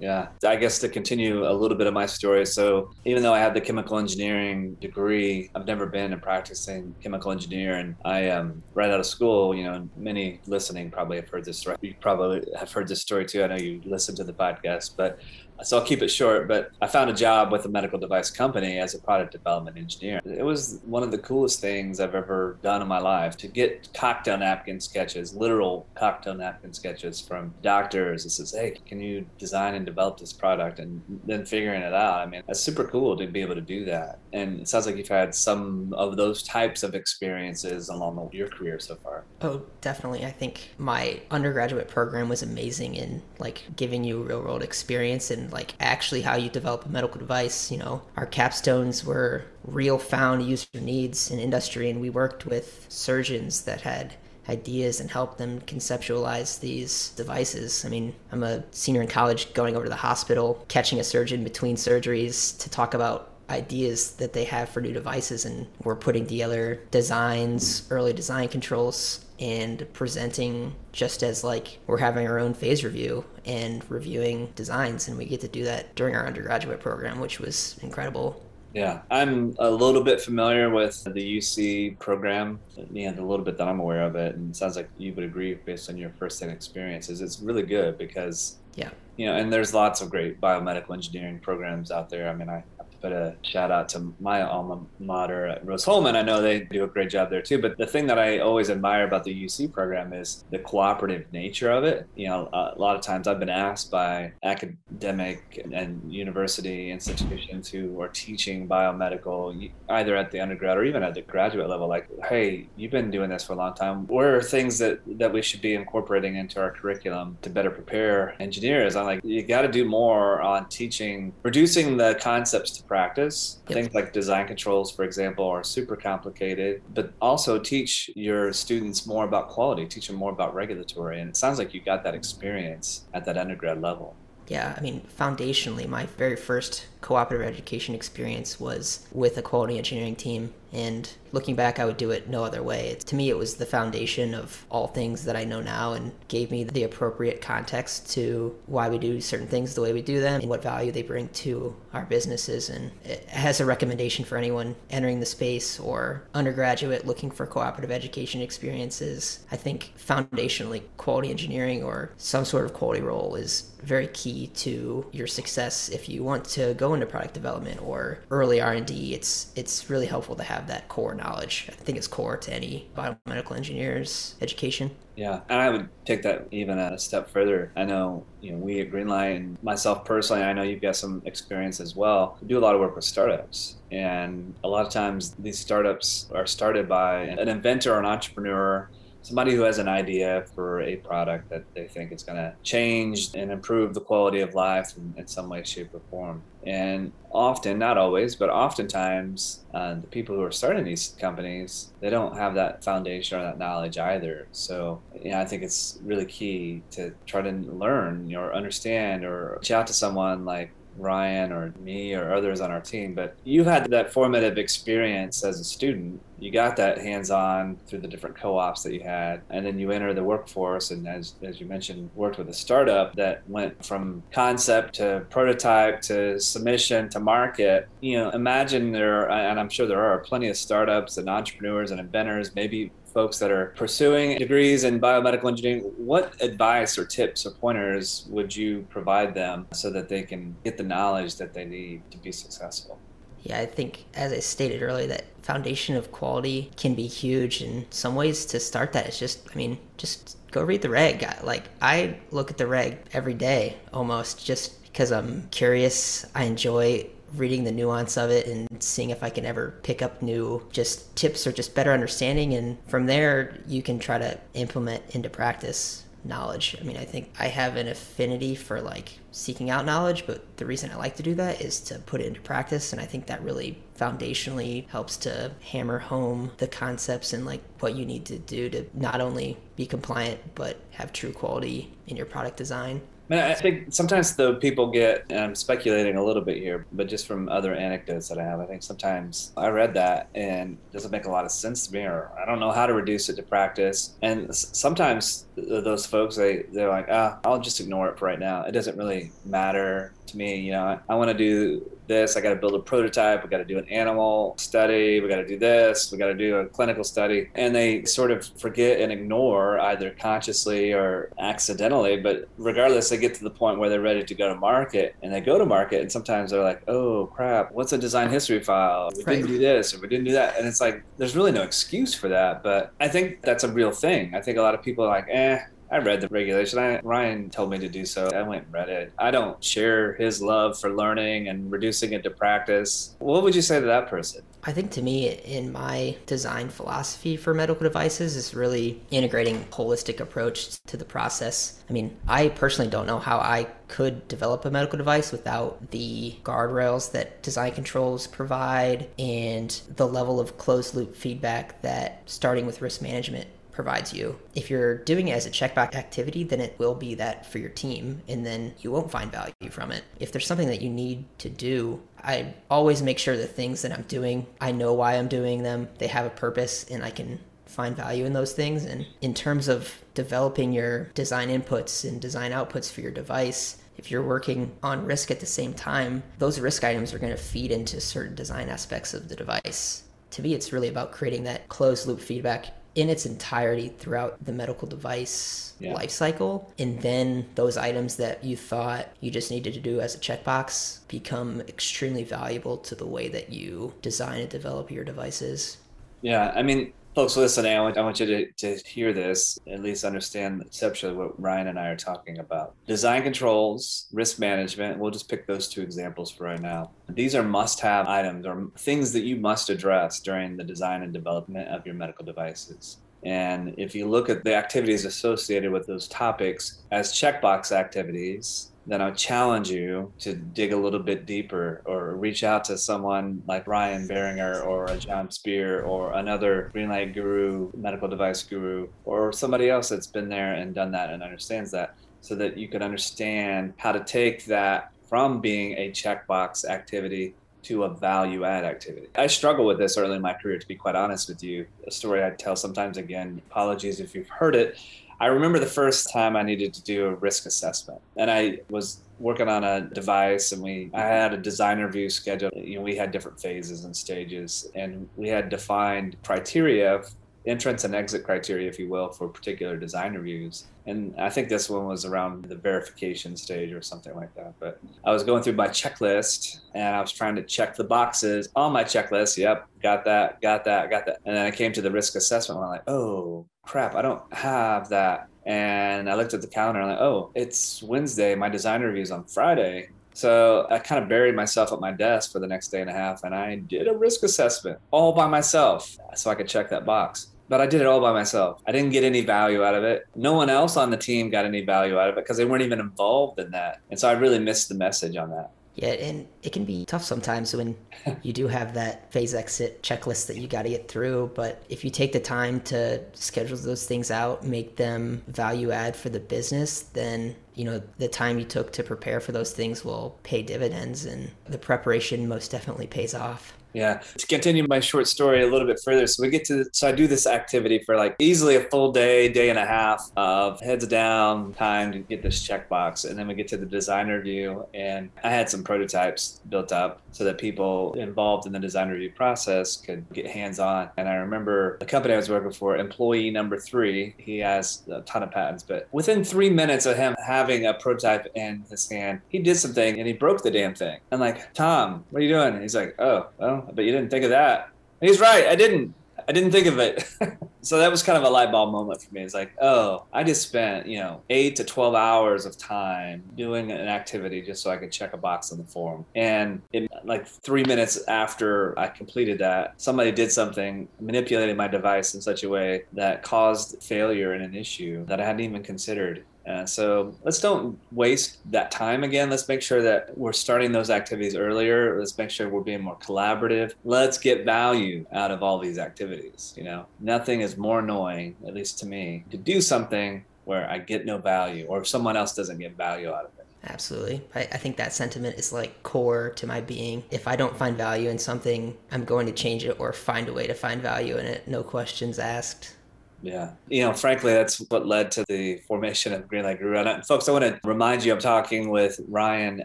Yeah. 0.00 0.28
I 0.46 0.56
guess 0.56 0.78
to 0.80 0.88
continue 0.88 1.46
a 1.46 1.52
little 1.52 1.76
bit 1.76 1.86
of 1.86 1.94
my 1.94 2.06
story. 2.06 2.46
So, 2.46 2.90
even 3.04 3.22
though 3.22 3.34
I 3.34 3.38
have 3.38 3.54
the 3.54 3.60
chemical 3.60 3.98
engineering 3.98 4.74
degree, 4.80 5.50
I've 5.54 5.66
never 5.66 5.86
been 5.86 6.14
a 6.14 6.18
practicing 6.18 6.94
chemical 7.02 7.30
engineer. 7.30 7.76
And 7.76 7.94
I 8.04 8.20
am 8.20 8.40
um, 8.40 8.62
right 8.74 8.90
out 8.90 8.98
of 9.00 9.06
school, 9.06 9.54
you 9.54 9.64
know, 9.64 9.88
many 9.96 10.40
listening 10.46 10.90
probably 10.90 11.16
have 11.16 11.28
heard 11.28 11.44
this 11.44 11.58
story. 11.58 11.76
You 11.82 11.94
probably 12.00 12.42
have 12.58 12.72
heard 12.72 12.88
this 12.88 13.02
story 13.02 13.26
too. 13.26 13.44
I 13.44 13.48
know 13.48 13.56
you 13.56 13.82
listen 13.84 14.14
to 14.16 14.24
the 14.24 14.32
podcast, 14.32 14.96
but 14.96 15.20
so 15.62 15.78
I'll 15.78 15.84
keep 15.84 16.02
it 16.02 16.08
short, 16.08 16.48
but 16.48 16.72
I 16.80 16.86
found 16.86 17.10
a 17.10 17.14
job 17.14 17.52
with 17.52 17.64
a 17.64 17.68
medical 17.68 17.98
device 17.98 18.30
company 18.30 18.78
as 18.78 18.94
a 18.94 18.98
product 18.98 19.32
development 19.32 19.76
engineer. 19.76 20.20
It 20.24 20.44
was 20.44 20.80
one 20.86 21.02
of 21.02 21.10
the 21.10 21.18
coolest 21.18 21.60
things 21.60 22.00
I've 22.00 22.14
ever 22.14 22.58
done 22.62 22.82
in 22.82 22.88
my 22.88 22.98
life 22.98 23.36
to 23.38 23.48
get 23.48 23.92
cocktail 23.94 24.38
napkin 24.38 24.80
sketches, 24.80 25.34
literal 25.34 25.86
cocktail 25.94 26.34
napkin 26.34 26.72
sketches 26.72 27.20
from 27.20 27.54
doctors 27.62 28.24
that 28.24 28.30
says, 28.30 28.52
Hey, 28.52 28.76
can 28.86 29.00
you 29.00 29.26
design 29.38 29.74
and 29.74 29.86
develop 29.86 30.18
this 30.18 30.32
product? 30.32 30.78
And 30.78 31.02
then 31.26 31.44
figuring 31.44 31.82
it 31.82 31.94
out. 31.94 32.20
I 32.20 32.26
mean, 32.26 32.42
that's 32.46 32.60
super 32.60 32.84
cool 32.84 33.16
to 33.16 33.26
be 33.26 33.40
able 33.40 33.54
to 33.54 33.60
do 33.60 33.84
that. 33.86 34.18
And 34.32 34.60
it 34.60 34.68
sounds 34.68 34.86
like 34.86 34.96
you've 34.96 35.08
had 35.08 35.34
some 35.34 35.92
of 35.94 36.16
those 36.16 36.42
types 36.42 36.82
of 36.82 36.94
experiences 36.94 37.88
along 37.88 38.10
your 38.32 38.48
career 38.48 38.78
so 38.78 38.96
far. 38.96 39.24
Oh, 39.40 39.62
definitely. 39.80 40.24
I 40.24 40.30
think 40.30 40.70
my 40.78 41.20
undergraduate 41.30 41.88
program 41.88 42.28
was 42.28 42.42
amazing 42.42 42.94
in 42.94 43.22
like 43.38 43.62
giving 43.76 44.04
you 44.04 44.22
real 44.22 44.42
world 44.42 44.62
experience 44.62 45.30
and 45.30 45.49
like 45.52 45.74
actually 45.80 46.22
how 46.22 46.36
you 46.36 46.48
develop 46.48 46.84
a 46.84 46.88
medical 46.88 47.18
device. 47.18 47.70
You 47.70 47.78
know, 47.78 48.02
our 48.16 48.26
capstones 48.26 49.04
were 49.04 49.44
real 49.64 49.98
found 49.98 50.42
user 50.46 50.68
needs 50.74 51.30
in 51.30 51.38
industry, 51.38 51.90
and 51.90 52.00
we 52.00 52.10
worked 52.10 52.46
with 52.46 52.86
surgeons 52.88 53.62
that 53.62 53.82
had 53.82 54.14
ideas 54.48 55.00
and 55.00 55.10
helped 55.10 55.38
them 55.38 55.60
conceptualize 55.62 56.60
these 56.60 57.10
devices. 57.10 57.84
I 57.84 57.88
mean, 57.88 58.14
I'm 58.32 58.42
a 58.42 58.64
senior 58.72 59.02
in 59.02 59.08
college 59.08 59.52
going 59.54 59.76
over 59.76 59.84
to 59.84 59.90
the 59.90 59.96
hospital, 59.96 60.64
catching 60.68 60.98
a 60.98 61.04
surgeon 61.04 61.44
between 61.44 61.76
surgeries 61.76 62.58
to 62.58 62.70
talk 62.70 62.94
about 62.94 63.30
ideas 63.50 64.12
that 64.12 64.32
they 64.32 64.44
have 64.44 64.68
for 64.68 64.80
new 64.80 64.92
devices 64.92 65.44
and 65.44 65.66
we're 65.82 65.96
putting 65.96 66.24
together 66.24 66.80
designs 66.92 67.86
early 67.90 68.12
design 68.12 68.48
controls 68.48 69.24
and 69.40 69.90
presenting 69.94 70.74
just 70.92 71.22
as 71.22 71.42
like 71.42 71.78
we're 71.86 71.98
having 71.98 72.26
our 72.28 72.38
own 72.38 72.54
phase 72.54 72.84
review 72.84 73.24
and 73.46 73.88
reviewing 73.90 74.52
designs 74.54 75.08
and 75.08 75.16
we 75.16 75.24
get 75.24 75.40
to 75.40 75.48
do 75.48 75.64
that 75.64 75.94
during 75.94 76.14
our 76.14 76.26
undergraduate 76.26 76.80
program 76.80 77.18
which 77.20 77.40
was 77.40 77.78
incredible 77.82 78.42
yeah, 78.72 79.00
I'm 79.10 79.56
a 79.58 79.68
little 79.68 80.02
bit 80.02 80.20
familiar 80.20 80.70
with 80.70 81.02
the 81.02 81.38
UC 81.38 81.98
program, 81.98 82.60
you 82.92 83.08
a 83.08 83.10
little 83.10 83.44
bit 83.44 83.58
that 83.58 83.66
I'm 83.66 83.80
aware 83.80 84.02
of 84.02 84.14
it, 84.14 84.36
and 84.36 84.50
it 84.50 84.56
sounds 84.56 84.76
like 84.76 84.88
you 84.96 85.12
would 85.14 85.24
agree 85.24 85.54
based 85.54 85.90
on 85.90 85.96
your 85.96 86.10
first-hand 86.10 86.52
experiences. 86.52 87.20
It's 87.20 87.40
really 87.40 87.64
good 87.64 87.98
because, 87.98 88.58
yeah, 88.76 88.90
you 89.16 89.26
know, 89.26 89.34
and 89.34 89.52
there's 89.52 89.74
lots 89.74 90.00
of 90.00 90.10
great 90.10 90.40
biomedical 90.40 90.94
engineering 90.94 91.40
programs 91.40 91.90
out 91.90 92.08
there. 92.10 92.28
I 92.28 92.34
mean, 92.34 92.48
I, 92.48 92.62
but 93.00 93.12
a 93.12 93.34
shout 93.42 93.70
out 93.70 93.88
to 93.90 94.12
my 94.20 94.42
alma 94.42 94.80
mater 94.98 95.46
at 95.46 95.64
Rose-Hulman. 95.66 96.16
I 96.16 96.22
know 96.22 96.40
they 96.40 96.60
do 96.60 96.84
a 96.84 96.86
great 96.86 97.10
job 97.10 97.30
there 97.30 97.42
too. 97.42 97.60
But 97.60 97.76
the 97.78 97.86
thing 97.86 98.06
that 98.06 98.18
I 98.18 98.38
always 98.38 98.70
admire 98.70 99.04
about 99.04 99.24
the 99.24 99.44
UC 99.44 99.72
program 99.72 100.12
is 100.12 100.44
the 100.50 100.58
cooperative 100.58 101.32
nature 101.32 101.70
of 101.70 101.84
it. 101.84 102.06
You 102.16 102.28
know, 102.28 102.48
a 102.52 102.74
lot 102.76 102.96
of 102.96 103.02
times 103.02 103.26
I've 103.26 103.38
been 103.38 103.48
asked 103.48 103.90
by 103.90 104.32
academic 104.42 105.66
and 105.72 106.12
university 106.12 106.90
institutions 106.90 107.68
who 107.68 108.00
are 108.00 108.08
teaching 108.08 108.68
biomedical, 108.68 109.70
either 109.88 110.16
at 110.16 110.30
the 110.30 110.40
undergrad 110.40 110.76
or 110.76 110.84
even 110.84 111.02
at 111.02 111.14
the 111.14 111.22
graduate 111.22 111.68
level, 111.68 111.88
like, 111.88 112.08
hey, 112.28 112.68
you've 112.76 112.90
been 112.90 113.10
doing 113.10 113.30
this 113.30 113.44
for 113.44 113.54
a 113.54 113.56
long 113.56 113.74
time. 113.74 114.06
What 114.06 114.24
are 114.24 114.42
things 114.42 114.78
that, 114.78 115.00
that 115.18 115.32
we 115.32 115.42
should 115.42 115.60
be 115.60 115.74
incorporating 115.74 116.36
into 116.36 116.60
our 116.60 116.70
curriculum 116.70 117.38
to 117.42 117.50
better 117.50 117.70
prepare 117.70 118.34
engineers? 118.40 118.96
I'm 118.96 119.06
like, 119.06 119.20
you 119.24 119.42
got 119.42 119.62
to 119.62 119.68
do 119.68 119.84
more 119.84 120.40
on 120.40 120.68
teaching, 120.68 121.32
reducing 121.42 121.96
the 121.96 122.18
concepts 122.20 122.70
to 122.72 122.82
practice. 122.90 123.60
Yep. 123.68 123.74
Things 123.76 123.94
like 123.94 124.12
design 124.12 124.48
controls, 124.48 124.90
for 124.90 125.04
example, 125.04 125.46
are 125.46 125.62
super 125.62 125.94
complicated, 125.94 126.82
but 126.92 127.12
also 127.22 127.56
teach 127.56 128.10
your 128.16 128.52
students 128.52 129.06
more 129.06 129.24
about 129.24 129.48
quality, 129.48 129.86
teach 129.86 130.08
them 130.08 130.16
more 130.16 130.32
about 130.32 130.56
regulatory. 130.56 131.20
And 131.20 131.30
it 131.30 131.36
sounds 131.36 131.60
like 131.60 131.72
you 131.72 131.80
got 131.80 132.02
that 132.02 132.16
experience 132.16 133.04
at 133.14 133.24
that 133.26 133.38
undergrad 133.38 133.80
level. 133.80 134.16
Yeah, 134.48 134.74
I 134.76 134.80
mean, 134.80 135.02
foundationally, 135.16 135.86
my 135.88 136.06
very 136.06 136.34
first 136.34 136.88
cooperative 137.00 137.46
education 137.46 137.94
experience 137.94 138.58
was 138.58 139.06
with 139.12 139.38
a 139.38 139.42
quality 139.42 139.78
engineering 139.78 140.16
team 140.16 140.52
and 140.72 141.10
looking 141.32 141.54
back, 141.54 141.78
I 141.78 141.84
would 141.84 141.96
do 141.96 142.10
it 142.10 142.28
no 142.28 142.44
other 142.44 142.62
way. 142.62 142.96
To 143.06 143.16
me, 143.16 143.30
it 143.30 143.36
was 143.36 143.56
the 143.56 143.66
foundation 143.66 144.34
of 144.34 144.64
all 144.70 144.88
things 144.88 145.24
that 145.24 145.36
I 145.36 145.44
know 145.44 145.60
now 145.60 145.92
and 145.92 146.12
gave 146.28 146.50
me 146.50 146.64
the 146.64 146.84
appropriate 146.84 147.40
context 147.40 148.10
to 148.12 148.56
why 148.66 148.88
we 148.88 148.98
do 148.98 149.20
certain 149.20 149.46
things 149.46 149.74
the 149.74 149.82
way 149.82 149.92
we 149.92 150.02
do 150.02 150.20
them 150.20 150.40
and 150.40 150.50
what 150.50 150.62
value 150.62 150.92
they 150.92 151.02
bring 151.02 151.28
to 151.28 151.74
our 151.92 152.04
businesses. 152.04 152.70
And 152.70 152.90
it 153.04 153.24
has 153.28 153.60
a 153.60 153.64
recommendation 153.66 154.24
for 154.24 154.36
anyone 154.36 154.74
entering 154.90 155.20
the 155.20 155.26
space 155.26 155.78
or 155.78 156.22
undergraduate 156.34 157.06
looking 157.06 157.30
for 157.30 157.46
cooperative 157.46 157.90
education 157.90 158.40
experiences. 158.40 159.44
I 159.50 159.56
think 159.56 159.92
foundationally, 159.98 160.82
quality 160.96 161.30
engineering 161.30 161.82
or 161.82 162.12
some 162.16 162.44
sort 162.44 162.64
of 162.64 162.74
quality 162.74 163.00
role 163.00 163.34
is 163.34 163.70
very 163.82 164.08
key 164.08 164.48
to 164.48 165.06
your 165.12 165.26
success 165.26 165.88
if 165.88 166.08
you 166.08 166.22
want 166.22 166.44
to 166.44 166.74
go 166.74 166.92
into 166.92 167.06
product 167.06 167.34
development 167.34 167.80
or 167.82 168.18
early 168.30 168.60
R&D. 168.60 169.14
It's 169.14 169.50
it's 169.56 169.88
really 169.88 170.06
helpful 170.06 170.36
to 170.36 170.42
have 170.42 170.59
have 170.60 170.68
that 170.68 170.88
core 170.88 171.14
knowledge. 171.14 171.66
I 171.68 171.72
think 171.72 171.96
it's 171.96 172.06
core 172.06 172.36
to 172.36 172.52
any 172.52 172.90
biomedical 172.94 173.56
engineer's 173.56 174.36
education. 174.40 174.90
Yeah, 175.16 175.40
and 175.48 175.60
I 175.60 175.70
would 175.70 175.88
take 176.04 176.22
that 176.22 176.46
even 176.50 176.78
a 176.78 176.98
step 176.98 177.30
further. 177.30 177.72
I 177.76 177.84
know, 177.84 178.24
you 178.40 178.52
know, 178.52 178.58
we 178.58 178.80
at 178.80 178.90
Greenlight 178.90 179.36
and 179.36 179.62
myself 179.62 180.04
personally, 180.04 180.42
I 180.42 180.52
know 180.52 180.62
you've 180.62 180.82
got 180.82 180.96
some 180.96 181.22
experience 181.24 181.80
as 181.80 181.96
well. 181.96 182.38
We 182.40 182.48
do 182.48 182.58
a 182.58 182.60
lot 182.60 182.74
of 182.74 182.80
work 182.80 182.94
with 182.94 183.04
startups, 183.04 183.76
and 183.90 184.54
a 184.62 184.68
lot 184.68 184.86
of 184.86 184.92
times 184.92 185.34
these 185.38 185.58
startups 185.58 186.30
are 186.34 186.46
started 186.46 186.88
by 186.88 187.22
an 187.22 187.48
inventor 187.48 187.94
or 187.94 187.98
an 187.98 188.06
entrepreneur 188.06 188.88
somebody 189.22 189.54
who 189.54 189.62
has 189.62 189.78
an 189.78 189.88
idea 189.88 190.44
for 190.54 190.80
a 190.80 190.96
product 190.96 191.48
that 191.50 191.64
they 191.74 191.86
think 191.86 192.12
is 192.12 192.22
going 192.22 192.36
to 192.36 192.54
change 192.62 193.34
and 193.34 193.50
improve 193.50 193.94
the 193.94 194.00
quality 194.00 194.40
of 194.40 194.54
life 194.54 194.96
in, 194.96 195.14
in, 195.16 195.26
some 195.26 195.48
way, 195.48 195.62
shape, 195.64 195.94
or 195.94 196.00
form. 196.10 196.42
And 196.64 197.12
often, 197.30 197.78
not 197.78 197.96
always, 197.96 198.34
but 198.34 198.50
oftentimes, 198.50 199.64
uh, 199.72 199.94
the 199.94 200.06
people 200.06 200.36
who 200.36 200.42
are 200.42 200.52
starting 200.52 200.84
these 200.84 201.16
companies, 201.20 201.92
they 202.00 202.10
don't 202.10 202.36
have 202.36 202.54
that 202.54 202.84
foundation 202.84 203.38
or 203.38 203.42
that 203.42 203.58
knowledge 203.58 203.98
either. 203.98 204.46
So, 204.52 205.00
you 205.22 205.30
know, 205.30 205.40
I 205.40 205.44
think 205.44 205.62
it's 205.62 205.98
really 206.02 206.26
key 206.26 206.82
to 206.92 207.12
try 207.26 207.42
to 207.42 207.50
learn 207.50 208.34
or 208.34 208.54
understand 208.54 209.24
or 209.24 209.56
reach 209.58 209.70
out 209.70 209.86
to 209.86 209.92
someone 209.92 210.44
like 210.44 210.72
Ryan 210.96 211.52
or 211.52 211.72
me 211.80 212.14
or 212.14 212.34
others 212.34 212.60
on 212.60 212.70
our 212.70 212.80
team, 212.80 213.14
but 213.14 213.36
you 213.44 213.64
had 213.64 213.90
that 213.90 214.12
formative 214.12 214.58
experience 214.58 215.44
as 215.44 215.60
a 215.60 215.64
student. 215.64 216.20
You 216.40 216.50
got 216.50 216.76
that 216.76 216.98
hands 216.98 217.30
on 217.30 217.78
through 217.86 218.00
the 218.00 218.08
different 218.08 218.36
co 218.36 218.58
ops 218.58 218.82
that 218.82 218.94
you 218.94 219.02
had. 219.02 219.42
And 219.50 219.64
then 219.64 219.78
you 219.78 219.90
enter 219.90 220.14
the 220.14 220.24
workforce. 220.24 220.90
And 220.90 221.06
as, 221.06 221.34
as 221.42 221.60
you 221.60 221.66
mentioned, 221.66 222.10
worked 222.14 222.38
with 222.38 222.48
a 222.48 222.54
startup 222.54 223.14
that 223.16 223.48
went 223.48 223.84
from 223.84 224.22
concept 224.32 224.94
to 224.94 225.26
prototype 225.30 226.00
to 226.02 226.40
submission 226.40 227.08
to 227.10 227.20
market. 227.20 227.88
You 228.00 228.18
know, 228.18 228.30
imagine 228.30 228.92
there, 228.92 229.30
and 229.30 229.60
I'm 229.60 229.68
sure 229.68 229.86
there 229.86 230.02
are 230.02 230.18
plenty 230.18 230.48
of 230.48 230.56
startups 230.56 231.18
and 231.18 231.28
entrepreneurs 231.28 231.90
and 231.90 232.00
inventors, 232.00 232.54
maybe 232.54 232.90
folks 233.12 233.38
that 233.38 233.50
are 233.50 233.74
pursuing 233.76 234.38
degrees 234.38 234.84
in 234.84 235.00
biomedical 235.00 235.48
engineering, 235.48 235.82
what 235.96 236.40
advice 236.40 236.96
or 236.96 237.04
tips 237.04 237.44
or 237.44 237.50
pointers 237.50 238.26
would 238.30 238.54
you 238.54 238.86
provide 238.88 239.34
them 239.34 239.66
so 239.72 239.90
that 239.90 240.08
they 240.08 240.22
can 240.22 240.56
get 240.64 240.76
the 240.76 240.82
knowledge 240.82 241.36
that 241.36 241.52
they 241.52 241.64
need 241.64 242.02
to 242.10 242.18
be 242.18 242.32
successful? 242.32 242.98
Yeah, 243.42 243.58
I 243.58 243.66
think, 243.66 244.04
as 244.14 244.32
I 244.32 244.40
stated 244.40 244.82
earlier, 244.82 245.06
that 245.08 245.24
foundation 245.42 245.96
of 245.96 246.12
quality 246.12 246.70
can 246.76 246.94
be 246.94 247.06
huge 247.06 247.62
in 247.62 247.86
some 247.90 248.14
ways 248.14 248.44
to 248.46 248.60
start 248.60 248.92
that. 248.92 249.06
It's 249.06 249.18
just, 249.18 249.48
I 249.52 249.56
mean, 249.56 249.78
just 249.96 250.36
go 250.50 250.62
read 250.62 250.82
the 250.82 250.90
reg. 250.90 251.26
Like, 251.42 251.64
I 251.80 252.18
look 252.30 252.50
at 252.50 252.58
the 252.58 252.66
reg 252.66 252.98
every 253.12 253.34
day 253.34 253.76
almost 253.92 254.44
just 254.44 254.82
because 254.84 255.12
I'm 255.12 255.48
curious. 255.50 256.26
I 256.34 256.44
enjoy 256.44 257.08
reading 257.34 257.64
the 257.64 257.72
nuance 257.72 258.16
of 258.16 258.30
it 258.30 258.46
and 258.46 258.82
seeing 258.82 259.10
if 259.10 259.22
I 259.22 259.30
can 259.30 259.46
ever 259.46 259.74
pick 259.82 260.02
up 260.02 260.20
new 260.20 260.66
just 260.72 261.14
tips 261.16 261.46
or 261.46 261.52
just 261.52 261.74
better 261.74 261.92
understanding. 261.92 262.54
And 262.54 262.76
from 262.88 263.06
there, 263.06 263.58
you 263.66 263.82
can 263.82 263.98
try 263.98 264.18
to 264.18 264.38
implement 264.54 265.14
into 265.14 265.30
practice 265.30 266.04
knowledge. 266.24 266.76
I 266.80 266.84
mean, 266.84 266.96
I 266.96 267.04
think 267.04 267.32
I 267.38 267.46
have 267.48 267.76
an 267.76 267.88
affinity 267.88 268.54
for 268.54 268.80
like 268.80 269.18
seeking 269.30 269.70
out 269.70 269.84
knowledge, 269.84 270.26
but 270.26 270.56
the 270.56 270.66
reason 270.66 270.90
I 270.90 270.96
like 270.96 271.16
to 271.16 271.22
do 271.22 271.34
that 271.36 271.60
is 271.60 271.80
to 271.82 271.98
put 272.00 272.20
it 272.20 272.26
into 272.26 272.40
practice. 272.40 272.92
And 272.92 273.00
I 273.00 273.06
think 273.06 273.26
that 273.26 273.42
really 273.42 273.82
foundationally 273.98 274.88
helps 274.88 275.16
to 275.18 275.52
hammer 275.60 275.98
home 275.98 276.52
the 276.58 276.68
concepts 276.68 277.32
and 277.32 277.46
like 277.46 277.62
what 277.80 277.94
you 277.94 278.04
need 278.04 278.24
to 278.26 278.38
do 278.38 278.68
to 278.70 278.84
not 278.94 279.20
only 279.20 279.56
be 279.76 279.86
compliant, 279.86 280.54
but 280.54 280.80
have 280.92 281.12
true 281.12 281.32
quality 281.32 281.92
in 282.06 282.16
your 282.16 282.26
product 282.26 282.56
design. 282.56 283.00
I, 283.30 283.54
think 283.54 283.92
sometimes 283.92 284.34
though 284.34 284.56
people 284.56 284.90
get, 284.90 285.26
and 285.30 285.38
I'm 285.38 285.54
speculating 285.54 286.16
a 286.16 286.24
little 286.24 286.42
bit 286.42 286.58
here, 286.58 286.86
but 286.92 287.06
just 287.06 287.26
from 287.26 287.48
other 287.48 287.74
anecdotes 287.74 288.28
that 288.28 288.38
I 288.38 288.42
have, 288.42 288.60
I 288.60 288.66
think 288.66 288.82
sometimes 288.82 289.52
I 289.56 289.68
read 289.68 289.94
that 289.94 290.28
and 290.34 290.72
it 290.72 290.92
doesn't 290.92 291.12
make 291.12 291.26
a 291.26 291.30
lot 291.30 291.44
of 291.44 291.52
sense 291.52 291.86
to 291.86 291.92
me, 291.92 292.00
or 292.00 292.32
I 292.40 292.44
don't 292.44 292.58
know 292.58 292.72
how 292.72 292.86
to 292.86 292.94
reduce 292.94 293.28
it 293.28 293.36
to 293.36 293.42
practice. 293.42 294.16
And 294.22 294.54
sometimes 294.54 295.46
those 295.56 296.06
folks, 296.06 296.36
they 296.36 296.64
they're 296.72 296.88
like, 296.88 297.06
ah, 297.10 297.38
I'll 297.44 297.60
just 297.60 297.80
ignore 297.80 298.08
it 298.08 298.18
for 298.18 298.24
right 298.24 298.38
now. 298.38 298.62
It 298.62 298.72
doesn't 298.72 298.96
really 298.96 299.30
matter 299.44 300.12
to 300.30 300.36
me. 300.36 300.56
You 300.60 300.72
know, 300.72 300.82
I, 300.82 300.98
I 301.08 301.14
want 301.14 301.30
to 301.30 301.36
do 301.36 301.88
this. 302.10 302.36
I 302.36 302.40
got 302.40 302.50
to 302.50 302.56
build 302.56 302.74
a 302.74 302.80
prototype. 302.80 303.42
We 303.42 303.48
got 303.48 303.58
to 303.58 303.64
do 303.64 303.78
an 303.78 303.88
animal 303.88 304.54
study. 304.58 305.20
We 305.20 305.28
got 305.28 305.36
to 305.36 305.46
do 305.46 305.58
this. 305.58 306.10
We 306.10 306.18
got 306.18 306.26
to 306.26 306.34
do 306.34 306.56
a 306.56 306.66
clinical 306.66 307.04
study. 307.04 307.48
And 307.54 307.74
they 307.74 308.04
sort 308.04 308.30
of 308.30 308.44
forget 308.58 309.00
and 309.00 309.12
ignore 309.12 309.78
either 309.78 310.10
consciously 310.10 310.92
or 310.92 311.30
accidentally. 311.38 312.16
But 312.18 312.48
regardless, 312.58 313.08
they 313.08 313.16
get 313.16 313.34
to 313.36 313.44
the 313.44 313.50
point 313.50 313.78
where 313.78 313.88
they're 313.88 314.00
ready 314.00 314.24
to 314.24 314.34
go 314.34 314.48
to 314.48 314.56
market 314.56 315.14
and 315.22 315.32
they 315.32 315.40
go 315.40 315.56
to 315.56 315.64
market. 315.64 316.02
And 316.02 316.10
sometimes 316.10 316.50
they're 316.50 316.64
like, 316.64 316.82
oh 316.88 317.26
crap, 317.26 317.72
what's 317.72 317.92
a 317.92 317.98
design 317.98 318.28
history 318.28 318.60
file? 318.60 319.10
We 319.16 319.24
right. 319.24 319.36
didn't 319.36 319.48
do 319.48 319.58
this 319.58 319.94
or 319.94 320.00
we 320.00 320.08
didn't 320.08 320.24
do 320.24 320.32
that. 320.32 320.58
And 320.58 320.66
it's 320.66 320.80
like, 320.80 321.02
there's 321.16 321.36
really 321.36 321.52
no 321.52 321.62
excuse 321.62 322.12
for 322.12 322.28
that. 322.28 322.62
But 322.62 322.92
I 323.00 323.08
think 323.08 323.42
that's 323.42 323.64
a 323.64 323.72
real 323.72 323.92
thing. 323.92 324.34
I 324.34 324.40
think 324.40 324.58
a 324.58 324.62
lot 324.62 324.74
of 324.74 324.82
people 324.82 325.04
are 325.04 325.08
like, 325.08 325.26
eh, 325.30 325.60
I 325.90 325.98
read 325.98 326.20
the 326.20 326.28
regulation. 326.28 326.78
I, 326.78 327.00
Ryan 327.00 327.50
told 327.50 327.70
me 327.70 327.78
to 327.78 327.88
do 327.88 328.06
so. 328.06 328.28
I 328.28 328.42
went 328.42 328.64
and 328.64 328.72
read 328.72 328.88
it. 328.88 329.12
I 329.18 329.30
don't 329.30 329.62
share 329.62 330.14
his 330.14 330.40
love 330.40 330.78
for 330.78 330.90
learning 330.90 331.48
and 331.48 331.70
reducing 331.70 332.12
it 332.12 332.22
to 332.24 332.30
practice. 332.30 333.16
What 333.18 333.42
would 333.42 333.54
you 333.54 333.62
say 333.62 333.80
to 333.80 333.86
that 333.86 334.08
person? 334.08 334.42
I 334.62 334.72
think 334.72 334.90
to 334.92 335.02
me, 335.02 335.28
in 335.28 335.72
my 335.72 336.16
design 336.26 336.68
philosophy 336.68 337.36
for 337.36 337.54
medical 337.54 337.82
devices, 337.82 338.36
is 338.36 338.54
really 338.54 339.00
integrating 339.10 339.64
holistic 339.70 340.20
approach 340.20 340.80
to 340.84 340.96
the 340.96 341.04
process. 341.04 341.82
I 341.88 341.92
mean, 341.92 342.16
I 342.28 342.50
personally 342.50 342.90
don't 342.90 343.06
know 343.06 343.18
how 343.18 343.38
I 343.38 343.66
could 343.88 344.28
develop 344.28 344.64
a 344.64 344.70
medical 344.70 344.98
device 344.98 345.32
without 345.32 345.90
the 345.90 346.36
guardrails 346.44 347.10
that 347.12 347.42
design 347.42 347.72
controls 347.72 348.26
provide 348.26 349.08
and 349.18 349.70
the 349.96 350.06
level 350.06 350.38
of 350.38 350.58
closed 350.58 350.94
loop 350.94 351.16
feedback 351.16 351.82
that 351.82 352.22
starting 352.26 352.66
with 352.66 352.82
risk 352.82 353.02
management 353.02 353.48
provides 353.72 354.12
you. 354.12 354.38
If 354.54 354.70
you're 354.70 354.98
doing 354.98 355.28
it 355.28 355.32
as 355.32 355.46
a 355.46 355.50
checkbox 355.50 355.94
activity, 355.94 356.44
then 356.44 356.60
it 356.60 356.78
will 356.78 356.94
be 356.94 357.14
that 357.16 357.46
for 357.46 357.58
your 357.58 357.70
team, 357.70 358.22
and 358.28 358.44
then 358.44 358.74
you 358.80 358.90
won't 358.90 359.10
find 359.10 359.30
value 359.30 359.70
from 359.70 359.92
it. 359.92 360.04
If 360.18 360.32
there's 360.32 360.46
something 360.46 360.68
that 360.68 360.82
you 360.82 360.90
need 360.90 361.24
to 361.38 361.48
do, 361.48 362.02
I 362.22 362.54
always 362.70 363.02
make 363.02 363.18
sure 363.18 363.36
the 363.36 363.46
things 363.46 363.82
that 363.82 363.92
I'm 363.92 364.02
doing, 364.02 364.46
I 364.60 364.72
know 364.72 364.92
why 364.92 365.14
I'm 365.14 365.28
doing 365.28 365.62
them, 365.62 365.88
they 365.98 366.08
have 366.08 366.26
a 366.26 366.30
purpose, 366.30 366.84
and 366.90 367.02
I 367.02 367.10
can 367.10 367.38
find 367.66 367.96
value 367.96 368.24
in 368.24 368.32
those 368.32 368.52
things. 368.52 368.84
And 368.84 369.06
in 369.20 369.32
terms 369.32 369.68
of 369.68 370.02
developing 370.14 370.72
your 370.72 371.04
design 371.14 371.48
inputs 371.48 372.06
and 372.06 372.20
design 372.20 372.50
outputs 372.50 372.90
for 372.90 373.00
your 373.00 373.12
device, 373.12 373.76
if 373.96 374.10
you're 374.10 374.22
working 374.22 374.72
on 374.82 375.06
risk 375.06 375.30
at 375.30 375.40
the 375.40 375.46
same 375.46 375.74
time, 375.74 376.22
those 376.38 376.58
risk 376.58 376.84
items 376.84 377.14
are 377.14 377.18
going 377.18 377.32
to 377.32 377.42
feed 377.42 377.70
into 377.70 378.00
certain 378.00 378.34
design 378.34 378.68
aspects 378.68 379.14
of 379.14 379.28
the 379.28 379.36
device. 379.36 380.04
To 380.30 380.42
me, 380.42 380.54
it's 380.54 380.72
really 380.72 380.88
about 380.88 381.12
creating 381.12 381.44
that 381.44 381.68
closed 381.68 382.06
loop 382.06 382.20
feedback 382.20 382.66
in 382.94 383.08
its 383.08 383.26
entirety 383.26 383.88
throughout 383.88 384.44
the 384.44 384.52
medical 384.52 384.88
device 384.88 385.74
yeah. 385.78 385.94
life 385.94 386.10
cycle. 386.10 386.72
And 386.78 387.00
then 387.00 387.46
those 387.54 387.76
items 387.76 388.16
that 388.16 388.44
you 388.44 388.56
thought 388.56 389.08
you 389.20 389.30
just 389.30 389.50
needed 389.50 389.74
to 389.74 389.80
do 389.80 390.00
as 390.00 390.14
a 390.14 390.18
checkbox 390.18 391.00
become 391.08 391.60
extremely 391.62 392.24
valuable 392.24 392.76
to 392.78 392.94
the 392.94 393.06
way 393.06 393.28
that 393.28 393.50
you 393.52 393.94
design 394.02 394.40
and 394.40 394.50
develop 394.50 394.90
your 394.90 395.04
devices. 395.04 395.78
Yeah, 396.22 396.52
I 396.54 396.62
mean, 396.62 396.92
Folks 397.12 397.36
listening, 397.36 397.76
I 397.76 397.80
want, 397.80 397.98
I 397.98 398.02
want 398.02 398.20
you 398.20 398.26
to, 398.26 398.52
to 398.52 398.76
hear 398.88 399.12
this, 399.12 399.58
at 399.66 399.82
least 399.82 400.04
understand 400.04 400.60
conceptually 400.60 401.16
what 401.16 401.40
Ryan 401.40 401.66
and 401.66 401.78
I 401.78 401.88
are 401.88 401.96
talking 401.96 402.38
about. 402.38 402.76
Design 402.86 403.24
controls, 403.24 404.06
risk 404.12 404.38
management, 404.38 404.96
we'll 404.96 405.10
just 405.10 405.28
pick 405.28 405.44
those 405.44 405.66
two 405.66 405.82
examples 405.82 406.30
for 406.30 406.44
right 406.44 406.60
now. 406.60 406.92
These 407.08 407.34
are 407.34 407.42
must 407.42 407.80
have 407.80 408.06
items 408.06 408.46
or 408.46 408.70
things 408.78 409.12
that 409.14 409.24
you 409.24 409.34
must 409.34 409.70
address 409.70 410.20
during 410.20 410.56
the 410.56 410.62
design 410.62 411.02
and 411.02 411.12
development 411.12 411.68
of 411.70 411.84
your 411.84 411.96
medical 411.96 412.24
devices. 412.24 412.98
And 413.24 413.74
if 413.76 413.92
you 413.92 414.08
look 414.08 414.30
at 414.30 414.44
the 414.44 414.54
activities 414.54 415.04
associated 415.04 415.72
with 415.72 415.88
those 415.88 416.06
topics 416.06 416.82
as 416.92 417.12
checkbox 417.12 417.72
activities, 417.72 418.69
then 418.86 419.00
I 419.00 419.10
challenge 419.10 419.70
you 419.70 420.12
to 420.20 420.34
dig 420.34 420.72
a 420.72 420.76
little 420.76 421.00
bit 421.00 421.26
deeper 421.26 421.82
or 421.84 422.16
reach 422.16 422.42
out 422.42 422.64
to 422.64 422.78
someone 422.78 423.42
like 423.46 423.66
Ryan 423.66 424.08
Behringer 424.08 424.66
or 424.66 424.86
a 424.86 424.96
Jon 424.96 425.30
Speer 425.30 425.82
or 425.82 426.14
another 426.14 426.70
Greenlight 426.74 427.14
Guru, 427.14 427.70
medical 427.76 428.08
device 428.08 428.42
guru, 428.42 428.88
or 429.04 429.32
somebody 429.32 429.68
else 429.68 429.88
that's 429.88 430.06
been 430.06 430.28
there 430.28 430.54
and 430.54 430.74
done 430.74 430.90
that 430.92 431.10
and 431.10 431.22
understands 431.22 431.70
that 431.72 431.94
so 432.20 432.34
that 432.34 432.56
you 432.56 432.68
can 432.68 432.82
understand 432.82 433.74
how 433.76 433.92
to 433.92 434.00
take 434.00 434.44
that 434.46 434.92
from 435.08 435.40
being 435.40 435.72
a 435.72 435.90
checkbox 435.90 436.64
activity 436.64 437.34
to 437.62 437.84
a 437.84 437.88
value 437.88 438.44
add 438.44 438.64
activity. 438.64 439.08
I 439.14 439.26
struggle 439.26 439.66
with 439.66 439.78
this 439.78 439.96
early 439.98 440.16
in 440.16 440.22
my 440.22 440.34
career, 440.34 440.58
to 440.58 440.66
be 440.66 440.76
quite 440.76 440.94
honest 440.94 441.28
with 441.28 441.42
you. 441.42 441.66
A 441.86 441.90
story 441.90 442.24
I 442.24 442.30
tell 442.30 442.56
sometimes, 442.56 442.96
again, 442.96 443.40
apologies 443.50 444.00
if 444.00 444.14
you've 444.14 444.28
heard 444.28 444.54
it. 444.54 444.78
I 445.20 445.26
remember 445.26 445.58
the 445.58 445.66
first 445.66 446.10
time 446.10 446.34
I 446.34 446.42
needed 446.42 446.72
to 446.74 446.82
do 446.82 447.06
a 447.06 447.14
risk 447.14 447.44
assessment, 447.44 448.00
and 448.16 448.30
I 448.30 448.60
was 448.70 449.00
working 449.18 449.48
on 449.48 449.64
a 449.64 449.82
device, 449.82 450.52
and 450.52 450.62
we 450.62 450.90
I 450.94 451.02
had 451.02 451.34
a 451.34 451.36
design 451.36 451.78
review 451.78 452.08
scheduled. 452.08 452.54
You 452.56 452.76
know, 452.76 452.82
we 452.82 452.96
had 452.96 453.10
different 453.10 453.38
phases 453.38 453.84
and 453.84 453.94
stages, 453.94 454.70
and 454.74 455.06
we 455.16 455.28
had 455.28 455.50
defined 455.50 456.16
criteria 456.24 457.02
entrance 457.46 457.84
and 457.84 457.94
exit 457.94 458.24
criteria, 458.24 458.68
if 458.68 458.78
you 458.78 458.88
will, 458.88 459.10
for 459.10 459.28
particular 459.28 459.76
design 459.76 460.14
reviews. 460.14 460.66
And 460.86 461.14
I 461.18 461.30
think 461.30 461.48
this 461.48 461.70
one 461.70 461.86
was 461.86 462.04
around 462.04 462.44
the 462.44 462.56
verification 462.56 463.36
stage 463.36 463.72
or 463.72 463.80
something 463.82 464.14
like 464.14 464.34
that. 464.34 464.54
But 464.58 464.80
I 465.04 465.12
was 465.12 465.22
going 465.22 465.42
through 465.42 465.54
my 465.54 465.68
checklist 465.68 466.60
and 466.74 466.94
I 466.94 467.00
was 467.00 467.12
trying 467.12 467.36
to 467.36 467.42
check 467.42 467.76
the 467.76 467.84
boxes 467.84 468.48
on 468.56 468.72
my 468.72 468.84
checklist. 468.84 469.36
Yep, 469.36 469.68
got 469.82 470.04
that, 470.04 470.40
got 470.40 470.64
that, 470.64 470.90
got 470.90 471.06
that. 471.06 471.20
And 471.24 471.36
then 471.36 471.46
I 471.46 471.50
came 471.50 471.72
to 471.72 471.82
the 471.82 471.90
risk 471.90 472.14
assessment. 472.16 472.58
And 472.58 472.64
I'm 472.64 472.70
like, 472.72 472.88
oh 472.88 473.46
crap, 473.62 473.94
I 473.94 474.02
don't 474.02 474.22
have 474.32 474.88
that. 474.90 475.28
And 475.46 476.10
I 476.10 476.14
looked 476.14 476.34
at 476.34 476.42
the 476.42 476.46
calendar 476.46 476.80
and 476.80 476.90
I'm 476.90 476.96
like, 476.96 477.02
oh, 477.02 477.30
it's 477.34 477.82
Wednesday. 477.82 478.34
My 478.34 478.48
design 478.48 478.82
review 478.82 479.02
is 479.02 479.10
on 479.10 479.24
Friday. 479.24 479.90
So 480.12 480.66
I 480.70 480.78
kind 480.80 481.02
of 481.02 481.08
buried 481.08 481.34
myself 481.34 481.72
at 481.72 481.80
my 481.80 481.92
desk 481.92 482.32
for 482.32 482.40
the 482.40 482.46
next 482.46 482.68
day 482.68 482.80
and 482.80 482.90
a 482.90 482.92
half 482.92 483.24
and 483.24 483.34
I 483.34 483.54
did 483.56 483.86
a 483.88 483.96
risk 483.96 484.22
assessment 484.22 484.78
all 484.90 485.12
by 485.12 485.26
myself 485.26 485.96
so 486.14 486.30
I 486.30 486.34
could 486.34 486.48
check 486.48 486.68
that 486.70 486.84
box 486.84 487.28
but 487.50 487.60
I 487.60 487.66
did 487.66 487.80
it 487.80 487.86
all 487.86 488.00
by 488.00 488.12
myself. 488.12 488.62
I 488.64 488.70
didn't 488.70 488.90
get 488.90 489.02
any 489.02 489.22
value 489.22 489.64
out 489.64 489.74
of 489.74 489.82
it. 489.82 490.06
No 490.14 490.34
one 490.34 490.48
else 490.48 490.76
on 490.76 490.90
the 490.90 490.96
team 490.96 491.30
got 491.30 491.44
any 491.44 491.62
value 491.62 491.98
out 491.98 492.08
of 492.08 492.16
it 492.16 492.24
because 492.24 492.36
they 492.36 492.44
weren't 492.44 492.62
even 492.62 492.78
involved 492.78 493.40
in 493.40 493.50
that. 493.50 493.80
And 493.90 493.98
so 493.98 494.08
I 494.08 494.12
really 494.12 494.38
missed 494.38 494.68
the 494.68 494.76
message 494.76 495.16
on 495.16 495.30
that. 495.30 495.50
Yeah, 495.74 495.90
and 495.94 496.28
it 496.42 496.52
can 496.52 496.64
be 496.64 496.84
tough 496.84 497.02
sometimes 497.02 497.54
when 497.54 497.76
you 498.22 498.32
do 498.32 498.46
have 498.46 498.74
that 498.74 499.12
phase 499.12 499.34
exit 499.34 499.82
checklist 499.82 500.28
that 500.28 500.36
you 500.36 500.46
got 500.46 500.62
to 500.62 500.68
get 500.68 500.88
through. 500.88 501.32
But 501.34 501.64
if 501.68 501.84
you 501.84 501.90
take 501.90 502.12
the 502.12 502.20
time 502.20 502.60
to 502.62 503.02
schedule 503.14 503.56
those 503.56 503.84
things 503.84 504.12
out, 504.12 504.44
make 504.44 504.76
them 504.76 505.22
value 505.26 505.72
add 505.72 505.96
for 505.96 506.08
the 506.08 506.20
business, 506.20 506.82
then 506.82 507.34
you 507.54 507.64
know 507.64 507.82
the 507.98 508.08
time 508.08 508.38
you 508.38 508.44
took 508.44 508.72
to 508.74 508.84
prepare 508.84 509.20
for 509.20 509.32
those 509.32 509.52
things 509.52 509.84
will 509.84 510.18
pay 510.22 510.42
dividends, 510.42 511.04
and 511.04 511.30
the 511.48 511.58
preparation 511.58 512.28
most 512.28 512.50
definitely 512.50 512.86
pays 512.86 513.14
off. 513.14 513.54
Yeah. 513.72 514.00
To 514.18 514.26
continue 514.26 514.66
my 514.66 514.80
short 514.80 515.06
story 515.06 515.42
a 515.42 515.46
little 515.46 515.66
bit 515.66 515.80
further, 515.84 516.06
so 516.06 516.22
we 516.22 516.30
get 516.30 516.44
to, 516.46 516.64
so 516.72 516.88
I 516.88 516.92
do 516.92 517.06
this 517.06 517.26
activity 517.26 517.80
for 517.80 517.96
like 517.96 518.16
easily 518.18 518.56
a 518.56 518.62
full 518.64 518.92
day, 518.92 519.28
day 519.28 519.50
and 519.50 519.58
a 519.58 519.66
half 519.66 520.10
of 520.16 520.60
heads 520.60 520.86
down 520.86 521.54
time 521.54 521.92
to 521.92 521.98
get 521.98 522.22
this 522.22 522.46
checkbox. 522.46 523.08
And 523.08 523.18
then 523.18 523.28
we 523.28 523.34
get 523.34 523.48
to 523.48 523.56
the 523.56 523.66
design 523.66 524.08
review, 524.08 524.66
and 524.74 525.10
I 525.22 525.30
had 525.30 525.48
some 525.48 525.62
prototypes 525.62 526.40
built 526.48 526.72
up 526.72 527.00
so 527.12 527.24
that 527.24 527.38
people 527.38 527.92
involved 527.94 528.46
in 528.46 528.52
the 528.52 528.58
design 528.58 528.88
review 528.88 529.10
process 529.10 529.76
could 529.76 530.04
get 530.12 530.26
hands 530.26 530.58
on. 530.58 530.90
And 530.96 531.08
I 531.08 531.14
remember 531.14 531.76
the 531.78 531.86
company 531.86 532.14
I 532.14 532.16
was 532.16 532.28
working 532.28 532.52
for, 532.52 532.76
employee 532.76 533.30
number 533.30 533.58
three, 533.58 534.14
he 534.18 534.38
has 534.38 534.82
a 534.90 535.00
ton 535.02 535.22
of 535.22 535.30
patents, 535.30 535.62
but 535.62 535.88
within 535.92 536.24
three 536.24 536.50
minutes 536.50 536.86
of 536.86 536.96
him 536.96 537.14
having 537.24 537.66
a 537.66 537.74
prototype 537.74 538.28
in 538.34 538.64
his 538.70 538.88
hand, 538.88 539.20
he 539.28 539.38
did 539.38 539.56
something 539.56 539.98
and 539.98 540.06
he 540.06 540.12
broke 540.12 540.42
the 540.42 540.50
damn 540.50 540.74
thing. 540.74 540.98
I'm 541.12 541.20
like, 541.20 541.52
Tom, 541.54 542.04
what 542.10 542.20
are 542.20 542.22
you 542.22 542.28
doing? 542.28 542.60
He's 542.60 542.76
like, 542.76 542.94
oh, 542.98 543.26
well, 543.38 543.59
but 543.72 543.84
you 543.84 543.92
didn't 543.92 544.10
think 544.10 544.24
of 544.24 544.30
that. 544.30 544.70
And 545.00 545.08
he's 545.08 545.20
right. 545.20 545.46
I 545.46 545.54
didn't. 545.54 545.94
I 546.28 546.32
didn't 546.32 546.52
think 546.52 546.66
of 546.66 546.78
it. 546.78 547.04
so 547.62 547.78
that 547.78 547.90
was 547.90 548.02
kind 548.02 548.16
of 548.16 548.24
a 548.24 548.28
light 548.30 548.52
bulb 548.52 548.70
moment 548.70 549.02
for 549.02 549.12
me. 549.12 549.22
It's 549.22 549.34
like, 549.34 549.52
oh, 549.60 550.04
I 550.12 550.22
just 550.22 550.42
spent, 550.46 550.86
you 550.86 550.98
know, 550.98 551.22
eight 551.30 551.56
to 551.56 551.64
12 551.64 551.94
hours 551.94 552.46
of 552.46 552.56
time 552.56 553.24
doing 553.36 553.72
an 553.72 553.88
activity 553.88 554.42
just 554.42 554.62
so 554.62 554.70
I 554.70 554.76
could 554.76 554.92
check 554.92 555.12
a 555.12 555.16
box 555.16 555.50
on 555.50 555.58
the 555.58 555.64
form. 555.64 556.04
And 556.14 556.62
it, 556.72 556.90
like 557.04 557.26
three 557.26 557.64
minutes 557.64 558.04
after 558.06 558.78
I 558.78 558.88
completed 558.88 559.38
that, 559.38 559.74
somebody 559.80 560.12
did 560.12 560.30
something, 560.30 560.88
manipulated 561.00 561.56
my 561.56 561.68
device 561.68 562.14
in 562.14 562.20
such 562.20 562.44
a 562.44 562.48
way 562.48 562.84
that 562.92 563.22
caused 563.22 563.82
failure 563.82 564.34
in 564.34 564.42
an 564.42 564.54
issue 564.54 565.04
that 565.06 565.20
I 565.20 565.24
hadn't 565.24 565.40
even 565.40 565.62
considered. 565.62 566.24
Uh, 566.50 566.66
so 566.66 567.14
let's 567.22 567.38
don't 567.38 567.78
waste 567.92 568.38
that 568.50 568.70
time 568.70 569.04
again. 569.04 569.30
Let's 569.30 569.46
make 569.46 569.62
sure 569.62 569.82
that 569.82 570.16
we're 570.18 570.32
starting 570.32 570.72
those 570.72 570.90
activities 570.90 571.36
earlier. 571.36 571.98
Let's 571.98 572.16
make 572.18 572.30
sure 572.30 572.48
we're 572.48 572.62
being 572.62 572.82
more 572.82 572.96
collaborative. 572.96 573.74
Let's 573.84 574.18
get 574.18 574.44
value 574.44 575.06
out 575.12 575.30
of 575.30 575.42
all 575.42 575.58
these 575.58 575.78
activities. 575.78 576.54
You 576.56 576.64
know, 576.64 576.86
nothing 576.98 577.40
is 577.40 577.56
more 577.56 577.78
annoying, 577.78 578.36
at 578.46 578.54
least 578.54 578.78
to 578.80 578.86
me, 578.86 579.24
to 579.30 579.36
do 579.36 579.60
something 579.60 580.24
where 580.44 580.68
I 580.68 580.78
get 580.78 581.06
no 581.06 581.18
value 581.18 581.66
or 581.66 581.80
if 581.80 581.86
someone 581.86 582.16
else 582.16 582.34
doesn't 582.34 582.58
get 582.58 582.76
value 582.76 583.10
out 583.10 583.26
of 583.26 583.30
it. 583.38 583.46
Absolutely. 583.62 584.22
I, 584.34 584.40
I, 584.40 584.56
think 584.56 584.78
that 584.78 584.94
sentiment 584.94 585.38
is 585.38 585.52
like 585.52 585.82
core 585.82 586.30
to 586.36 586.46
my 586.46 586.62
being. 586.62 587.04
If 587.10 587.28
I 587.28 587.36
don't 587.36 587.54
find 587.56 587.76
value 587.76 588.08
in 588.08 588.18
something, 588.18 588.74
I'm 588.90 589.04
going 589.04 589.26
to 589.26 589.32
change 589.32 589.64
it 589.64 589.78
or 589.78 589.92
find 589.92 590.28
a 590.28 590.32
way 590.32 590.46
to 590.46 590.54
find 590.54 590.80
value 590.80 591.18
in 591.18 591.26
it, 591.26 591.46
no 591.46 591.62
questions 591.62 592.18
asked. 592.18 592.74
Yeah. 593.22 593.52
You 593.68 593.82
know, 593.82 593.92
frankly, 593.92 594.32
that's 594.32 594.58
what 594.70 594.86
led 594.86 595.10
to 595.12 595.24
the 595.28 595.56
formation 595.68 596.12
of 596.12 596.26
Greenlight 596.26 596.58
Guru. 596.58 596.78
And 596.78 597.06
folks, 597.06 597.28
I 597.28 597.32
want 597.32 597.44
to 597.44 597.60
remind 597.64 598.04
you 598.04 598.12
I'm 598.12 598.18
talking 598.18 598.70
with 598.70 599.00
Ryan 599.08 599.64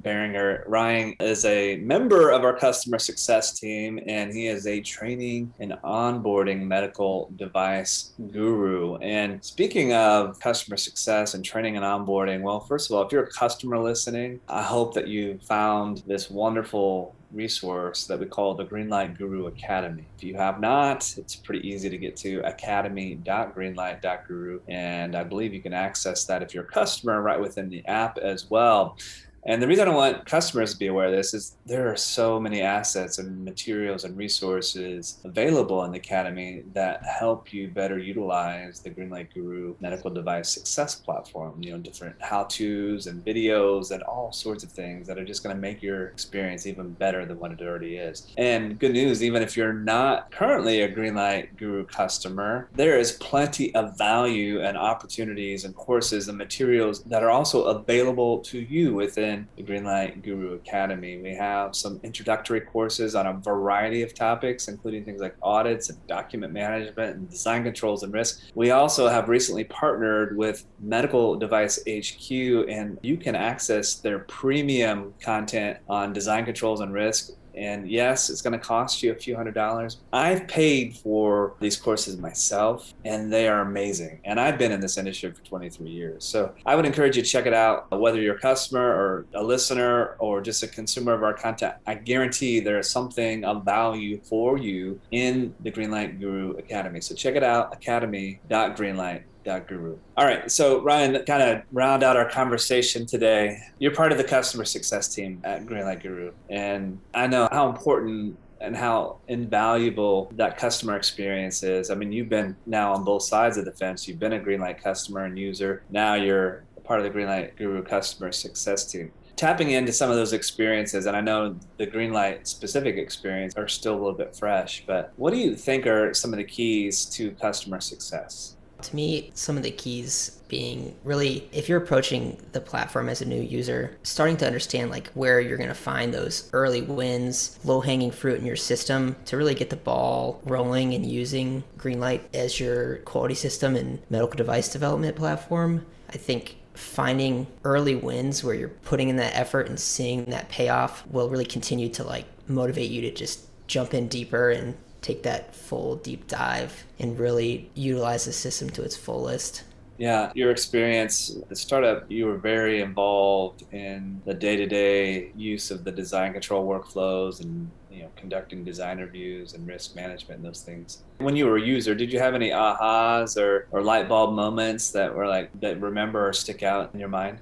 Behringer. 0.00 0.64
Ryan 0.66 1.14
is 1.20 1.44
a 1.44 1.76
member 1.78 2.30
of 2.30 2.44
our 2.44 2.56
customer 2.56 2.98
success 2.98 3.58
team, 3.58 3.98
and 4.06 4.32
he 4.32 4.46
is 4.46 4.66
a 4.66 4.80
training 4.80 5.52
and 5.58 5.72
onboarding 5.84 6.62
medical 6.62 7.32
device 7.36 8.12
guru. 8.30 8.96
And 8.96 9.42
speaking 9.44 9.92
of 9.92 10.38
customer 10.38 10.76
success 10.76 11.34
and 11.34 11.44
training 11.44 11.76
and 11.76 11.84
onboarding, 11.84 12.42
well, 12.42 12.60
first 12.60 12.90
of 12.90 12.96
all, 12.96 13.04
if 13.04 13.12
you're 13.12 13.24
a 13.24 13.30
customer 13.30 13.78
listening, 13.78 14.40
I 14.48 14.62
hope 14.62 14.94
that 14.94 15.08
you 15.08 15.38
found 15.42 16.02
this 16.06 16.30
wonderful 16.30 17.14
resource 17.32 18.06
that 18.06 18.20
we 18.20 18.26
call 18.26 18.54
the 18.54 18.64
Greenlight 18.64 19.18
Guru 19.18 19.46
Academy. 19.46 20.04
If 20.16 20.24
you 20.24 20.36
have 20.36 20.60
not, 20.60 21.12
it's 21.16 21.34
pretty 21.34 21.66
easy 21.68 21.90
to 21.90 21.98
get 21.98 22.16
to 22.18 22.38
academy.greenlight.guru. 22.40 24.60
And 24.68 25.16
I 25.16 25.24
believe 25.24 25.54
you 25.54 25.62
can 25.62 25.72
access 25.72 26.26
that 26.26 26.42
if 26.42 26.54
you're 26.54 26.64
a 26.64 26.68
customer 26.68 27.22
right 27.22 27.40
within 27.40 27.68
the 27.68 27.84
app 27.86 28.18
as 28.18 28.50
well. 28.50 28.96
And 29.44 29.60
the 29.60 29.66
reason 29.66 29.88
I 29.88 29.94
want 29.94 30.24
customers 30.24 30.72
to 30.72 30.78
be 30.78 30.86
aware 30.86 31.06
of 31.06 31.12
this 31.12 31.34
is 31.34 31.56
there 31.66 31.90
are 31.90 31.96
so 31.96 32.38
many 32.38 32.62
assets 32.62 33.18
and 33.18 33.44
materials 33.44 34.04
and 34.04 34.16
resources 34.16 35.18
available 35.24 35.82
in 35.84 35.90
the 35.90 35.98
Academy 35.98 36.62
that 36.74 37.04
help 37.04 37.52
you 37.52 37.66
better 37.66 37.98
utilize 37.98 38.78
the 38.80 38.90
Greenlight 38.90 39.34
Guru 39.34 39.74
medical 39.80 40.10
device 40.10 40.48
success 40.48 40.94
platform. 40.94 41.60
You 41.60 41.72
know, 41.72 41.78
different 41.78 42.14
how 42.20 42.44
to's 42.44 43.08
and 43.08 43.24
videos 43.24 43.90
and 43.90 44.04
all 44.04 44.30
sorts 44.30 44.62
of 44.62 44.70
things 44.70 45.08
that 45.08 45.18
are 45.18 45.24
just 45.24 45.42
going 45.42 45.56
to 45.56 45.60
make 45.60 45.82
your 45.82 46.06
experience 46.06 46.64
even 46.64 46.92
better 46.92 47.26
than 47.26 47.40
what 47.40 47.50
it 47.50 47.60
already 47.62 47.96
is. 47.96 48.28
And 48.38 48.78
good 48.78 48.92
news, 48.92 49.24
even 49.24 49.42
if 49.42 49.56
you're 49.56 49.72
not 49.72 50.30
currently 50.30 50.82
a 50.82 50.94
Greenlight 50.94 51.56
Guru 51.56 51.84
customer, 51.86 52.68
there 52.74 52.96
is 52.96 53.12
plenty 53.12 53.74
of 53.74 53.98
value 53.98 54.60
and 54.60 54.76
opportunities 54.76 55.64
and 55.64 55.74
courses 55.74 56.28
and 56.28 56.38
materials 56.38 57.02
that 57.04 57.24
are 57.24 57.30
also 57.30 57.64
available 57.64 58.38
to 58.38 58.60
you 58.60 58.94
within 58.94 59.31
in 59.32 59.48
the 59.56 59.62
Greenlight 59.62 60.22
Guru 60.22 60.54
Academy. 60.54 61.20
We 61.20 61.34
have 61.34 61.74
some 61.74 62.00
introductory 62.02 62.60
courses 62.60 63.14
on 63.14 63.26
a 63.26 63.32
variety 63.32 64.02
of 64.02 64.14
topics, 64.14 64.68
including 64.68 65.04
things 65.04 65.20
like 65.20 65.34
audits 65.42 65.90
and 65.90 66.06
document 66.06 66.52
management 66.52 67.16
and 67.16 67.30
design 67.30 67.64
controls 67.64 68.02
and 68.02 68.12
risk. 68.12 68.40
We 68.54 68.70
also 68.70 69.08
have 69.08 69.28
recently 69.28 69.64
partnered 69.64 70.36
with 70.36 70.64
Medical 70.80 71.36
Device 71.36 71.78
HQ, 71.88 72.30
and 72.30 72.98
you 73.02 73.16
can 73.16 73.34
access 73.34 73.94
their 73.96 74.20
premium 74.20 75.14
content 75.20 75.78
on 75.88 76.12
design 76.12 76.44
controls 76.44 76.80
and 76.80 76.92
risk 76.92 77.32
and 77.56 77.90
yes, 77.90 78.30
it's 78.30 78.42
going 78.42 78.52
to 78.52 78.58
cost 78.58 79.02
you 79.02 79.12
a 79.12 79.14
few 79.14 79.36
hundred 79.36 79.54
dollars. 79.54 79.98
I've 80.12 80.46
paid 80.48 80.96
for 80.96 81.54
these 81.60 81.76
courses 81.76 82.16
myself, 82.16 82.94
and 83.04 83.32
they 83.32 83.48
are 83.48 83.60
amazing. 83.60 84.20
And 84.24 84.40
I've 84.40 84.58
been 84.58 84.72
in 84.72 84.80
this 84.80 84.98
industry 84.98 85.32
for 85.32 85.42
23 85.44 85.90
years. 85.90 86.24
So 86.24 86.54
I 86.66 86.76
would 86.76 86.86
encourage 86.86 87.16
you 87.16 87.22
to 87.22 87.28
check 87.28 87.46
it 87.46 87.54
out, 87.54 87.90
whether 87.90 88.20
you're 88.20 88.36
a 88.36 88.40
customer 88.40 88.86
or 88.86 89.26
a 89.34 89.42
listener 89.42 90.16
or 90.18 90.40
just 90.40 90.62
a 90.62 90.68
consumer 90.68 91.12
of 91.12 91.22
our 91.22 91.34
content. 91.34 91.74
I 91.86 91.94
guarantee 91.94 92.60
there 92.60 92.78
is 92.78 92.90
something 92.90 93.44
of 93.44 93.64
value 93.64 94.20
for 94.22 94.58
you 94.58 95.00
in 95.10 95.54
the 95.60 95.70
Greenlight 95.70 96.20
Guru 96.20 96.52
Academy. 96.56 97.00
So 97.00 97.14
check 97.14 97.36
it 97.36 97.42
out, 97.42 97.74
academy.greenlight.com 97.74 99.31
Guru. 99.44 99.96
All 100.16 100.26
right. 100.26 100.50
So, 100.50 100.80
Ryan, 100.82 101.24
kind 101.24 101.42
of 101.42 101.62
round 101.72 102.02
out 102.02 102.16
our 102.16 102.28
conversation 102.28 103.06
today. 103.06 103.58
You're 103.78 103.94
part 103.94 104.12
of 104.12 104.18
the 104.18 104.24
customer 104.24 104.64
success 104.64 105.08
team 105.14 105.40
at 105.44 105.66
Greenlight 105.66 106.02
Guru. 106.02 106.32
And 106.50 106.98
I 107.14 107.26
know 107.26 107.48
how 107.50 107.68
important 107.68 108.36
and 108.60 108.76
how 108.76 109.18
invaluable 109.28 110.30
that 110.36 110.56
customer 110.56 110.96
experience 110.96 111.62
is. 111.62 111.90
I 111.90 111.96
mean, 111.96 112.12
you've 112.12 112.28
been 112.28 112.56
now 112.64 112.94
on 112.94 113.04
both 113.04 113.24
sides 113.24 113.56
of 113.56 113.64
the 113.64 113.72
fence. 113.72 114.06
You've 114.06 114.20
been 114.20 114.34
a 114.34 114.38
Greenlight 114.38 114.80
customer 114.80 115.24
and 115.24 115.36
user. 115.36 115.82
Now 115.90 116.14
you're 116.14 116.64
part 116.84 117.00
of 117.00 117.04
the 117.04 117.18
Greenlight 117.18 117.56
Guru 117.56 117.82
customer 117.82 118.32
success 118.32 118.84
team. 118.90 119.12
Tapping 119.34 119.70
into 119.70 119.92
some 119.92 120.10
of 120.10 120.16
those 120.16 120.32
experiences, 120.32 121.06
and 121.06 121.16
I 121.16 121.20
know 121.20 121.56
the 121.78 121.86
Greenlight 121.86 122.46
specific 122.46 122.96
experience 122.96 123.56
are 123.56 123.66
still 123.66 123.94
a 123.94 123.96
little 123.96 124.12
bit 124.12 124.36
fresh, 124.36 124.84
but 124.86 125.12
what 125.16 125.32
do 125.32 125.38
you 125.38 125.56
think 125.56 125.86
are 125.86 126.14
some 126.14 126.32
of 126.32 126.36
the 126.36 126.44
keys 126.44 127.06
to 127.06 127.32
customer 127.32 127.80
success? 127.80 128.56
To 128.82 128.96
me, 128.96 129.30
some 129.34 129.56
of 129.56 129.62
the 129.62 129.70
keys 129.70 130.38
being 130.48 130.94
really 131.02 131.48
if 131.52 131.68
you're 131.68 131.82
approaching 131.82 132.36
the 132.52 132.60
platform 132.60 133.08
as 133.08 133.22
a 133.22 133.24
new 133.24 133.40
user, 133.40 133.96
starting 134.02 134.36
to 134.38 134.46
understand 134.46 134.90
like 134.90 135.08
where 135.14 135.40
you're 135.40 135.56
going 135.56 135.68
to 135.68 135.74
find 135.74 136.12
those 136.12 136.50
early 136.52 136.82
wins, 136.82 137.58
low-hanging 137.64 138.10
fruit 138.10 138.38
in 138.38 138.44
your 138.44 138.56
system 138.56 139.16
to 139.24 139.36
really 139.36 139.54
get 139.54 139.70
the 139.70 139.76
ball 139.76 140.40
rolling 140.44 140.94
and 140.94 141.06
using 141.06 141.64
Greenlight 141.78 142.20
as 142.34 142.60
your 142.60 142.96
quality 142.98 143.34
system 143.34 143.76
and 143.76 144.02
medical 144.10 144.36
device 144.36 144.68
development 144.70 145.16
platform. 145.16 145.86
I 146.10 146.18
think 146.18 146.56
finding 146.74 147.46
early 147.64 147.94
wins 147.94 148.42
where 148.42 148.54
you're 148.54 148.68
putting 148.68 149.08
in 149.08 149.16
that 149.16 149.36
effort 149.36 149.68
and 149.68 149.78
seeing 149.78 150.24
that 150.26 150.48
payoff 150.48 151.06
will 151.08 151.30
really 151.30 151.44
continue 151.44 151.88
to 151.90 152.04
like 152.04 152.26
motivate 152.48 152.90
you 152.90 153.00
to 153.02 153.10
just 153.10 153.46
jump 153.66 153.94
in 153.94 154.08
deeper 154.08 154.50
and 154.50 154.74
take 155.02 155.22
that 155.24 155.54
full 155.54 155.96
deep 155.96 156.26
dive 156.28 156.84
and 156.98 157.18
really 157.18 157.70
utilize 157.74 158.24
the 158.24 158.32
system 158.32 158.70
to 158.70 158.82
its 158.82 158.96
fullest. 158.96 159.64
Yeah, 159.98 160.32
your 160.34 160.50
experience, 160.50 161.36
at 161.50 161.56
startup, 161.56 162.10
you 162.10 162.26
were 162.26 162.38
very 162.38 162.80
involved 162.80 163.64
in 163.72 164.22
the 164.24 164.34
day 164.34 164.56
to 164.56 164.66
day 164.66 165.30
use 165.36 165.70
of 165.70 165.84
the 165.84 165.92
design 165.92 166.32
control 166.32 166.66
workflows 166.66 167.40
and 167.40 167.70
you 167.90 168.02
know 168.02 168.08
conducting 168.16 168.64
design 168.64 168.98
reviews 168.98 169.52
and 169.52 169.66
risk 169.66 169.94
management 169.94 170.38
and 170.38 170.44
those 170.48 170.62
things. 170.62 171.02
When 171.18 171.36
you 171.36 171.46
were 171.46 171.56
a 171.56 171.62
user, 171.62 171.94
did 171.94 172.12
you 172.12 172.18
have 172.18 172.34
any 172.34 172.50
ahas 172.50 173.36
or, 173.40 173.68
or 173.70 173.82
light 173.82 174.08
bulb 174.08 174.34
moments 174.34 174.90
that 174.92 175.14
were 175.14 175.28
like 175.28 175.50
that 175.60 175.80
remember 175.80 176.26
or 176.26 176.32
stick 176.32 176.62
out 176.62 176.90
in 176.94 176.98
your 176.98 177.10
mind? 177.10 177.38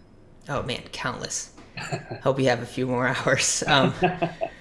Oh 0.48 0.62
man, 0.62 0.82
countless. 0.92 1.52
Hope 2.22 2.40
you 2.40 2.46
have 2.48 2.62
a 2.62 2.66
few 2.66 2.86
more 2.86 3.08
hours. 3.16 3.62
Um, 3.66 3.94